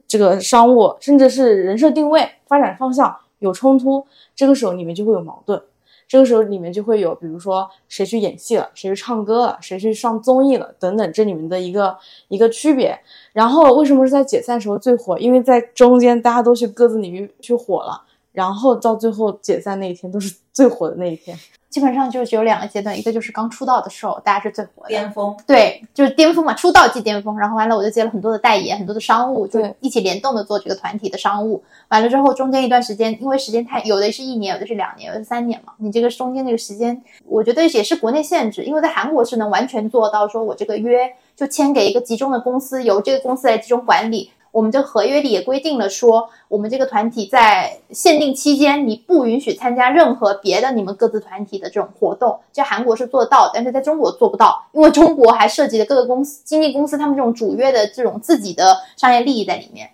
[0.06, 4.06] 这个商务，甚至是人设定位、发展方向有冲突，
[4.36, 5.62] 这个时候里面就会有矛盾。
[6.06, 11.96] 这个时候里面就会有，比如说谁去演戏了，谁去唱歌了，谁去上综艺了，等等，这里面的一个
[12.28, 12.96] 一个区别。
[13.32, 15.18] 然后为什么是在解散时候最火？
[15.18, 18.02] 因为在中间大家都去各自领域去火了，
[18.34, 21.34] 然后到最后解散那一天都是最火的那一天。
[21.70, 25.36] 基本上就只有两个阶段，一个就是刚出道的时候，大家是最火的，巅峰。
[25.44, 27.36] 对，就是巅峰嘛，出道即巅峰。
[27.36, 31.64] 然后完了，我就接了很多的代言，很多的商务，就一起联动的做这个团体的商务。
[31.88, 35.72] 完了之后，中间一段时间，因为时间太，有的是一年，有的是两年，有的是三年嘛。
[35.78, 44.30] 你这个中间这个时间，我觉得也是国内限制，因为在韩国是能完全做到，说我这个约就签给一个集中的公司，由这个公司来集中管理。
[44.54, 52.38] 我们这合约里也规定了说，我们这个团体在限定期间，你不允许参加任何别的你们各自团体的这种活动。
[52.52, 59.90] 这韩国是做到，但是在中国做不到，因为中国还涉及了各个公司、经纪公司他们这种主约的这种自己的商业利益在里面，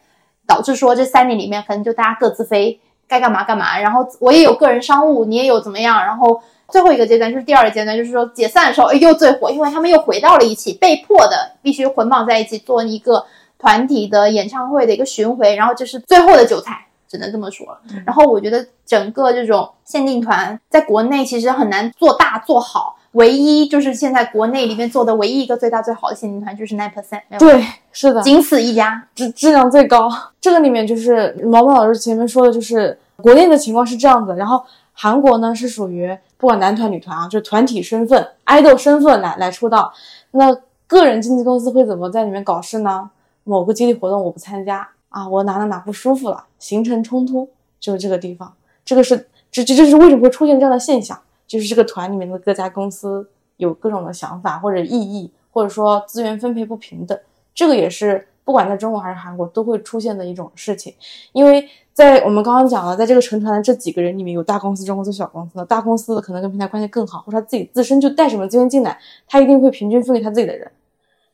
[0.47, 3.81] 导致说这三年里面可能就大家各自飞，该干嘛干嘛。
[3.81, 6.43] 然后我也有个人商务，你也有怎么样，然后。
[6.73, 13.25] 最后一个阶段就是第二个阶段，就是说解散的时候，哎，又最火，因为他们又回到了一起，被迫的必须捆绑在一起做一个
[13.61, 17.79] 团体的演唱会的一个巡回，然后这是最后的韭菜，只能这么说了。
[18.07, 29.07] 然后我觉得整个这种限定团在国内其实很难做大做好，唯一就是现在国内里面做的唯一一个最大最好的限定团就是 Nine Percent，对，是的，仅此一家。
[29.15, 30.11] 质质量最高。
[30.41, 39.93] 这个里面就是毛毛老师前面说的，就是国内的情况是这样子，然后韩国呢是属于不管男团女团啊，就团体身份、idol 身份来来出道。
[40.31, 40.57] 那
[40.87, 43.11] 个人经纪公司会怎么在里面搞事呢？
[43.51, 47.48] 某个接力活动我不参加啊，我哪哪哪不舒服了，形成冲突，
[47.80, 48.55] 就是这个地方。
[48.84, 57.18] 这个是这这就是为什么会出现这样的现象，就是这个团里面的各家公司有各种的想法或者异议，或者说资源分配不平等，
[57.53, 60.94] 这个也是不管在中国还是韩国都会出现的一种事情。
[61.32, 65.64] 因为在我们刚刚讲了，在这个成团的这几个人里面，有大公司、中公司、小公司的。
[65.66, 68.96] 大公司的可能跟平台关系更好，或者他自己自身就带什么资源进来，
[69.26, 70.70] 他一定会平均分给他自己的人，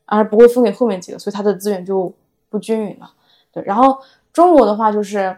[0.07, 2.12] 而不会分给后面几个，所以他的资源就
[2.48, 3.12] 不均匀了。
[3.52, 3.98] 对，然后
[4.32, 5.36] 中国的话就是，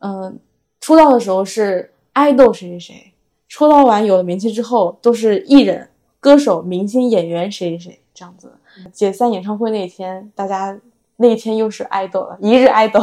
[0.00, 0.38] 嗯、
[0.80, 3.12] 出道的时候是爱豆谁谁谁，
[3.48, 5.88] 出道完有了名气之后都是艺人、
[6.20, 8.52] 歌手、明星、演员谁谁谁这样子。
[8.92, 10.78] 解散演唱会那一天，大家
[11.16, 13.00] 那一天又是爱豆了，一日爱豆。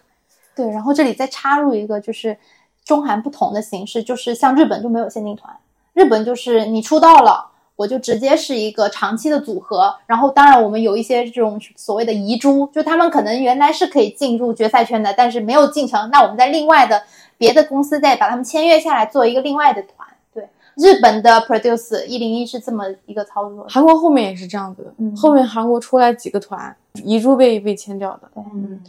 [0.54, 2.36] 对，然后这里再插入一个，就是
[2.84, 5.56] 中韩不同的形式，就是像日本就没有限定团，
[5.94, 9.94] 日本就是你出道了，我就直接是一个长期的组合。
[10.06, 17.02] 然后当然我们有一些这种所谓的遗珠，就他们可能原来是可以进入决赛圈的，但是没有进成，那我们在另外的
[17.38, 20.08] 别的公司再把他们签约下来，做一个另外的团。
[20.32, 23.66] 对，日本的 Produce 一零一是这么一个操作。
[23.68, 26.74] 韩国后面也是这样子的，嗯后面韩国出来几个团，
[27.04, 28.28] 遗珠被被签掉的。
[28.36, 28.80] 嗯，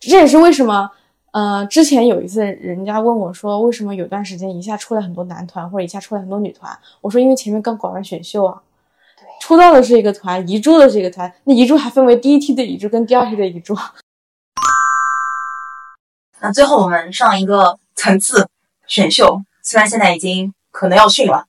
[0.00, 0.90] 这也是为什么，
[1.32, 6.78] 呃，之前有一次人家问我说，为什么有段时间一下出来很多男团，或者一下出来很多女团？
[7.00, 8.62] 我说因为前面刚搞完选秀啊，
[9.16, 13.74] 对出道的是一个团，遗珠的是一个团，那遗珠还分为第一梯的遗珠跟第二梯的遗珠。
[16.42, 18.46] 那最后我们上一个层次，
[18.86, 21.46] 选秀，虽然现在已经可能要训了，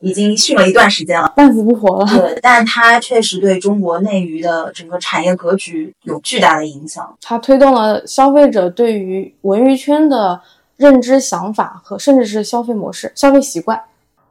[0.00, 2.06] 已经训了一段时间了，半死不活了。
[2.06, 7.16] 对，但它确实对中国内娱的整个产业格局有巨大的影响。
[7.20, 10.40] 它推动了消费者对于文娱圈的
[10.76, 13.80] 认知、想法和甚至是消费模式、消费习惯。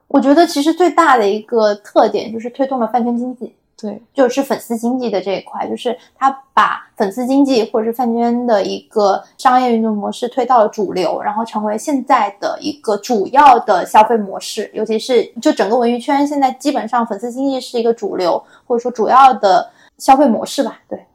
[0.08, 3.54] 我觉得其实最大的一个特点就是推动了饭圈经济。
[3.80, 14.72] 对，就是粉丝经济的这一块，就是他把粉丝经济或者是饭圈的一个商业运作模式推到了主流，然后成为现在的一个主要的消费模式。
[14.74, 19.70] 尤其是就整个文娱圈，现在基本上粉丝经济是一个主流，或者说主要的
[20.00, 20.80] 消费模式吧。
[20.90, 21.06] 对，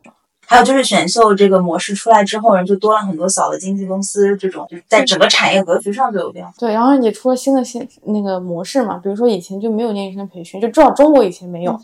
[0.47, 6.53] 还有就是选秀这个模式出来之后，人就多了很多小的经纪公司，这种就是在整个产业格局上就有变化。
[6.57, 11.77] 对，然后也出了新的新那个模式嘛，比如说以前就没有练习生培训，就至少中国以前没有，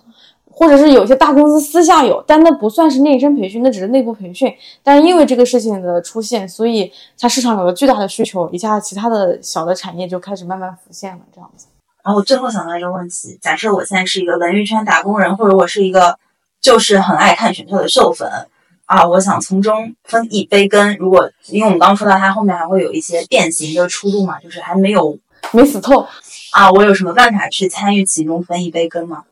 [0.59, 4.53] 或者是有些大公司私下有，但那不算是练习生培训，那只是内部培训。
[4.83, 11.69] 但是因为这个事情的出现，所以它市场有了巨大的需求，一下其他的小的产业就开始慢慢浮现了，这样子。
[12.03, 16.19] 然后我最后想到一个问题：假设我现在是一个文娱圈打工人，或者我是一个
[16.61, 18.29] 就是很爱看选秀的秀粉
[18.87, 20.97] 啊，我想从中分一杯羹。
[20.99, 25.17] 如果因为我们刚刚说到它后面还会有一些变形的出路嘛，就是还没有
[25.53, 26.05] 没死透，
[26.51, 29.23] 啊，我有什么办法去参与其中分一杯羹吗？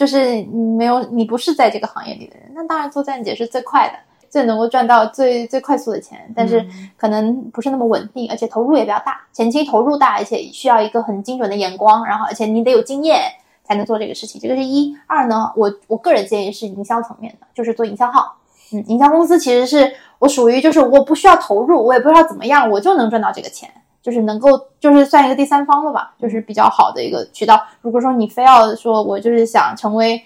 [0.00, 3.94] 就是你没有你不是在这个行业里的人，那当然做站姐是最快的。
[4.30, 6.64] 最能够赚到最最快速的钱，但是
[6.96, 13.20] 可能不是那么稳定，而且投入也比较大，前期投入大，而且需要一个很精准的眼光，然后而且你得有经验
[13.64, 14.96] 才能做这个事情，这个是一。
[15.08, 18.36] 二呢，我我个人建议是营销层面的，就是做营销号，
[18.72, 23.68] 嗯，营销公司其实是我属于就是我不需要投入，我也不知道怎么样，我就能赚到这个钱，
[24.02, 27.60] 就是能够就是算一个第三方的吧，就是比较好的一个渠道。
[27.82, 30.22] 如果说你非要说我就是想成为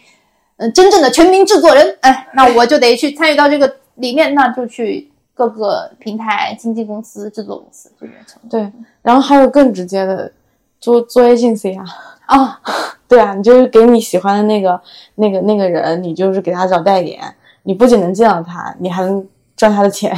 [0.57, 8.41] 嗯、真正的全民制作人，哎，那我就得去参与到这个里面，那就去各个平台经纪公司、制作公司这边成。
[8.49, 8.72] 对，
[9.03, 10.31] 然后还有更直接的，
[10.79, 11.85] 做做 agency 啊，
[12.27, 12.61] 啊，
[13.09, 14.81] 对啊，你就是给你喜欢的那个
[15.16, 17.20] 那个那个人，你就是给他找代言，
[17.64, 20.16] 你不仅能见到他，你还能赚他的钱。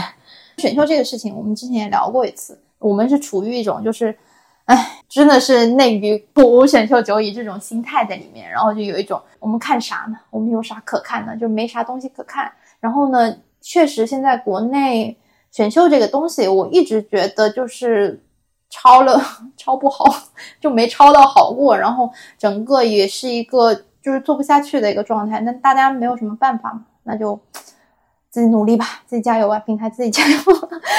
[0.58, 4.16] 选秀这个事情，我们之前也聊过一次，我们是处于一种就是，
[4.66, 10.16] 哎，真的是内娱不选秀久矣这种心态在里面，然后就有一种我们看啥呢？
[10.30, 11.36] 我们有啥可看的？
[11.36, 12.52] 就没啥东西可看。
[12.78, 15.16] 然后呢，确实现在国内
[15.50, 18.22] 选秀这个东西，我一直觉得就是
[18.70, 19.20] 抄了
[19.58, 20.04] 抄不好，
[20.60, 25.40] 就没抄到好过，然后整个也是一个就是做不下去的一个状态。
[25.40, 27.38] 那大家没有什么办法嘛，那就。
[28.36, 29.58] 自己努力吧，自己加油啊！
[29.60, 30.36] 平台自己加油。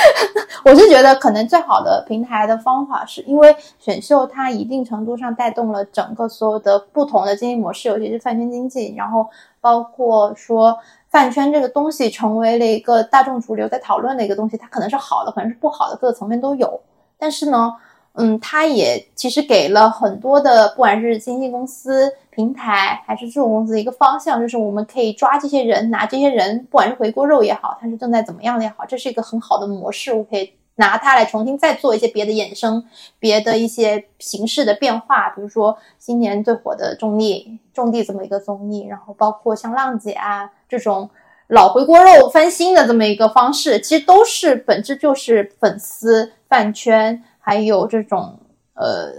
[0.65, 9.27] 我是觉得可能最好的平台的方法是，因为选秀它一定程度上带动了整个所有的不同的经营模式，尤其是饭圈经济，然后
[9.61, 10.75] 包括说
[11.09, 16.81] 饭圈这个东西成为了一个大众主流在讨论的一个东西，它可能是好的，可能是不好的，各个层面都有。
[17.19, 17.71] 但是呢，
[18.18, 32.84] 嗯，它也其实给了很多的，不管是经纪公司、平台还是这种公司一个方向，就是我们可以抓这些人，拿这些人，不管是回锅肉也好，他是正在怎么样的也好，这是一个很好的模式，我可以拿它来重新再做一些别的衍生，
[33.20, 41.09] 别的一些形式的变化，比如说今年最火的种地种地这么一个综艺，然后包括像浪姐啊这种。
[41.49, 48.37] 老回锅肉翻新的这么一个方式，其实都是本质就是粉丝、饭圈，还有这种
[48.73, 49.09] 呃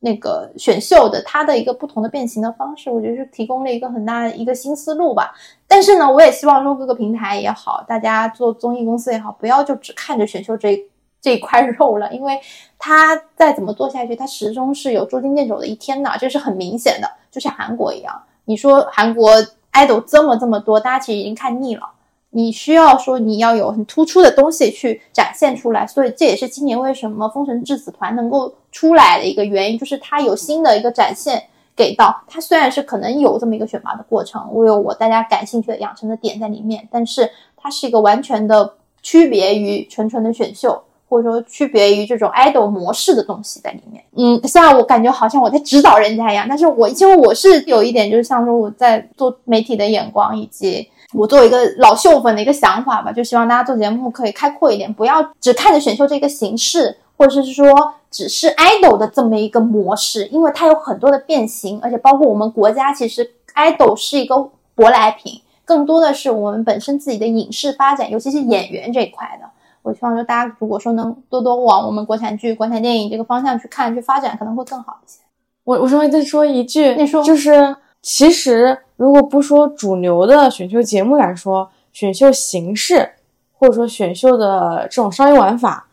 [0.00, 5.32] 那个选秀的它的一个不同的变形的方式，我觉得是提供了一个很大的一个新思路吧。
[5.68, 10.84] 但是呢，我也希望说各个平台也好，大家做综艺公司也好，不要就只看着选秀这
[11.20, 12.40] 这一块肉了，因为
[12.76, 18.20] 它再怎么做下去，它始终是有捉襟见肘的一天的，这是很明显的，就像韩国一样。
[18.46, 19.30] 你说韩国。
[19.70, 21.88] idol 这么这么多，大家其实已经看腻了。
[22.30, 31.42] 你需要说你要有很突出的东西去展现出来，所以这也是今年为什么封神智子团能够出来的一个原因，就是它有新的一个展现
[31.74, 32.22] 给到。
[32.26, 40.82] 它虽然是可能有这么一个选拔的过程，我有我大家感兴趣的养成的点在里面，但是它是一个完全的区别于纯纯的选秀。
[41.10, 64.34] 或者说区别于这种 idol 模式的东西在里面，嗯，虽然我感觉好像我在指导人家一样，但是我因为我是有一点就是像说我在做媒体的眼光，以及我作为一个老秀粉的一个想法吧，就希望大家做节目可以开阔一点，不要只看着选秀这个形式，或者是说只是 idol 的这么一个模式，因为它有很多的变形，而且包括我们国家其实 idol 是一个
[64.76, 69.48] 舶来品，更多的是我们本身自己的影视发展，尤其是演员这一块的。
[69.80, 75.20] 我希望说，大家如果说能多多往我们国产剧、国产电影这个方向去看、去发展，可能会更好一些。
[75.64, 83.10] 我我稍微再说一句，你说就是其实如果不说主流的选秀节目来说，选秀形式
[83.52, 85.88] 或者说选秀的这种商业玩法，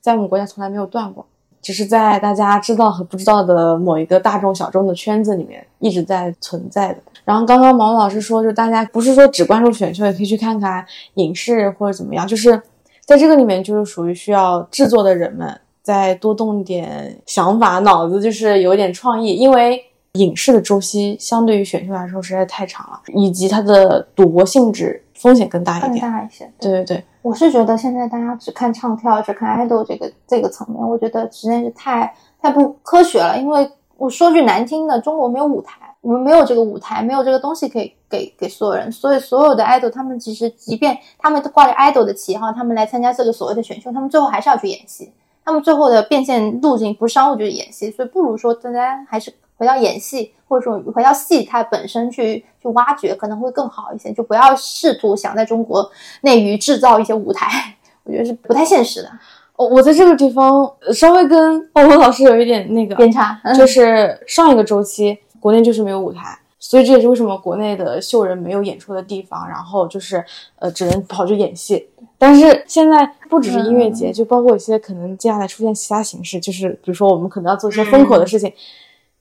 [0.00, 1.26] 在我们国家从来没有断过，
[1.60, 6.98] 只是在大家知道和不知道的某一个大众小众的圈子里面一直在存在的。
[7.24, 10.84] 然后刚刚毛毛老师说，就大家不是说只关注选秀，也可以去看看
[11.14, 12.62] 影视或者怎么样，就是。
[13.06, 19.34] 在这个里面，就是属于需要制作的人们再多动点想法，脑子就是有点创意。
[19.34, 19.80] 因为
[20.16, 25.92] 影视的周期相对于选秀来说实在太长了，以及它的赌博性质风险更大一点。
[25.92, 26.50] 更大一些。
[26.58, 33.38] 对对对，我是觉得现在大家只看唱跳，只看 idol 这个这个层面，我觉得实在是太太不科学了。
[33.38, 35.80] 因为我说句难听的，中国没有舞台。
[36.02, 45.12] 我们没有这个舞台，没有这个东西可以给给所有人，所以所有的 idol 他们其实，即便他们挂着 idol 的旗号，他们来参加这个所谓的选秀，他们最后还是要去演戏。
[45.44, 54.12] 他们最后的变现路径不是商务就是演戏，所以不如说大家还是回到演戏，或者说回到戏它本身去去挖掘，可能会更好一些。
[54.12, 55.90] 就不要试图想在中国
[56.22, 59.10] 内娱制造一些舞台，我觉得是不太现实的。
[59.56, 65.18] 我我在这个地方稍微跟鲍文老师有一点那个偏差，就是上一个周期。
[65.38, 70.24] 国内就是没有舞台，所以这也是为什么国内的秀人没有演出的地方，然后就是
[70.58, 71.88] 呃只能跑去演戏。
[72.18, 78.52] 但是现在不只是音乐节，就包括一些可能接下来出现其他形式，就是比如说我们可能要做一些风口的事情，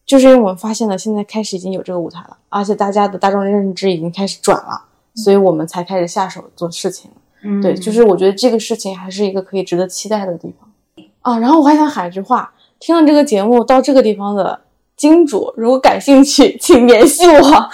[0.05, 4.83] 就是因为我们发现了现在开始已经有这个舞台了，而且大家的大众认知已经开始转了，
[5.15, 7.09] 所以我们才开始下手做事情。
[7.43, 10.69] 嗯，对，就是我觉得这个事情还是一个可以值得期待的地方
[11.21, 11.39] 啊。
[11.39, 14.61] 然后我还想喊一句话：听了这个节目到这个地方的。
[14.97, 17.69] 金主，如果感兴趣，请联系我。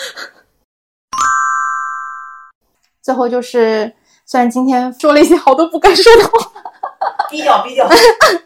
[3.03, 3.93] 最后就是，
[4.25, 6.51] 虽然今天说了一些好多不该说的话，
[7.29, 7.87] 逼掉逼掉。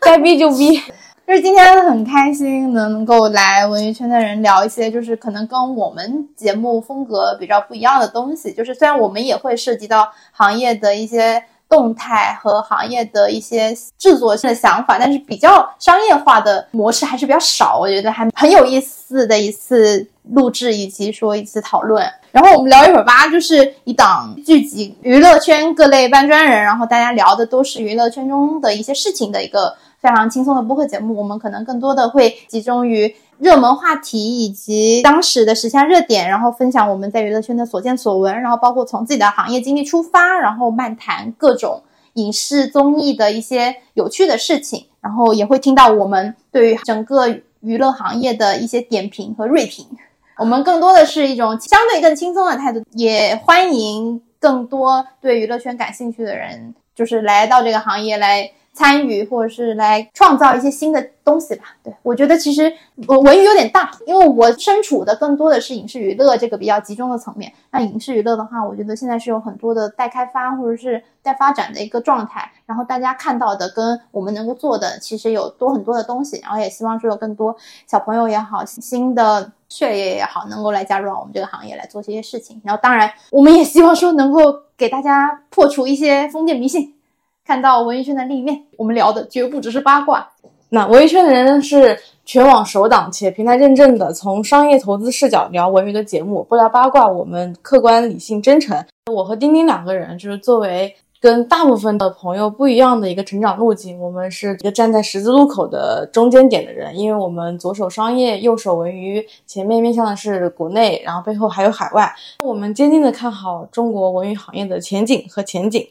[0.02, 0.82] 该逼就逼。
[1.28, 8.54] 就是今天很开心能够来文娱圈的人聊一些，就是可能跟我们节目风格比较不一样的东西。
[8.54, 17.80] 就是虽然我们也会涉及到行业的一些动态和行业的一些制作性的想法，但是比较商业化的模式还是比较少。
[17.80, 22.08] 我觉得还很有意思的一次录制以及说一次讨论。
[22.32, 31.16] 然后我们聊一会儿吧，就是一档聚集娱乐圈各类搬砖人，然后大家聊的都是娱乐圈中的一些事情的一个非常轻松的播客节目。
[31.16, 41.82] 我们可能更多的会集中于热门话题以及当时的时下热点，然后分享我们在娱乐圈的所见所闻，然后包括从自己的行业经历出发，然后漫谈各种
[42.14, 47.28] 影视综艺的一些有趣的事情，然后也会听到我们对于整个
[47.62, 49.88] 娱乐行业的一些点评和锐评。
[50.38, 61.64] 我们更多的是一种相对更轻松的态度，也欢迎更多对娱乐圈感兴趣的人，就是来到这个行业来参与，或者是来创造一些新的东西吧。
[61.82, 62.72] 对我觉得其实
[63.08, 67.52] 我文娱有点大，因为我身处的更多的是影视娱乐这个比较集中的层面。
[67.72, 72.52] 那影视娱乐的话，我觉得现在是有很多的待开发或者是待发展的一个状态。
[72.66, 76.40] 然后大家看到的跟我们能够做的，其实有多很多的东西。
[76.42, 77.56] 然后也希望说有更多
[77.88, 82.62] 小朋友也好，新的血液也好，能够来加入到我们这个行业来做这些事情。
[82.66, 84.42] 然后当然，我们也希望说能够
[84.76, 86.95] 给大家破除一些封建迷信，
[87.46, 88.64] 看到文艺圈的另一面。
[88.76, 90.28] 我们聊的绝不只是八卦。
[90.70, 98.84] 那文娱圈的人是全网首档且平台认证的，从商业投资视角聊文娱的节目，不聊八卦，我们客观、理性、真诚。
[99.12, 112.12] 我和丁丁两个人就是作为跟大部分的朋友不一样的一个成长路径，我们是一个站在十字路口的中间点的人，因为我们左手商业，右手文娱，前面面向的是国内，然后背后还有海外。
[112.44, 115.88] 我们坚定的看好中国文娱行业的前景和前景。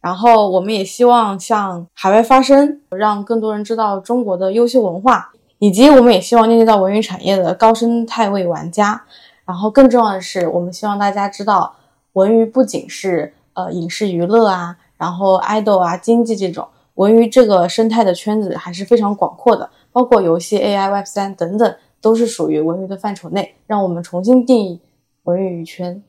[0.00, 9.04] 然后我们也希望向海外发声，让更多人知道中国的优秀文化，以及我们也希望链接到文娱产业的高生态位玩家。
[9.44, 11.74] 然后更重要的是，我们希望大家知道，
[12.12, 23.56] 文娱不仅是呃影视娱乐啊，然后 idol 啊、经济这种，文娱这个生态的圈子还是非常广阔的，包括游戏、AI、Web 三等等，都是属于文娱的范畴内。
[23.66, 24.80] 让我们重新定义
[25.24, 26.02] 文娱圈。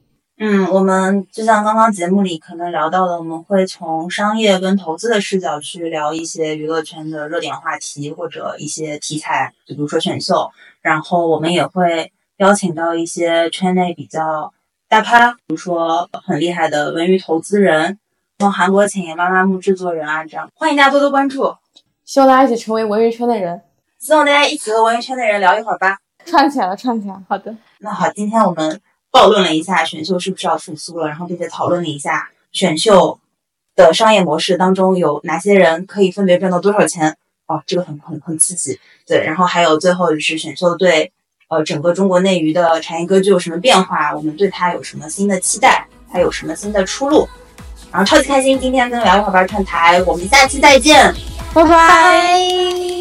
[0.44, 10.50] 嗯，我们就像刚刚节目里可能聊到的，我们会从商业跟投资的视角去聊一些娱乐圈的热点话题或者一些题材，就比如说选秀。
[10.82, 14.52] 然后我们也会邀请到一些圈内比较
[14.90, 18.00] 大咖，比如说很厉害的文娱投资人，
[18.40, 21.54] 从韩国请妈妈木制作人啊，这样欢迎大家多多关注。
[22.04, 23.62] 希望大家一起成为文娱圈的人，
[24.00, 26.00] 希望大家一起和文娱圈的人聊一会儿吧。
[26.26, 27.22] 串起来了，串起来了。
[27.30, 28.82] 好的，那好，今天我们
[29.12, 33.20] 暴论了一下选秀是不是要复苏了，然后并且讨论了一下选秀
[33.76, 37.18] 的商业模式当中有哪些人可以分别赚到多少钱。
[37.48, 38.80] 哦，这个很很很刺激。
[39.06, 41.12] 对，然后还有最后就是选秀对
[41.50, 47.28] 呃整个中国内娱的产业格局有什么变化，我们对它有什么新的期待，它有什么新的出路。
[47.92, 51.14] 然后超级开心，今天跟聊一会儿吧串台，我们下期再见。
[51.54, 53.01] 拜拜。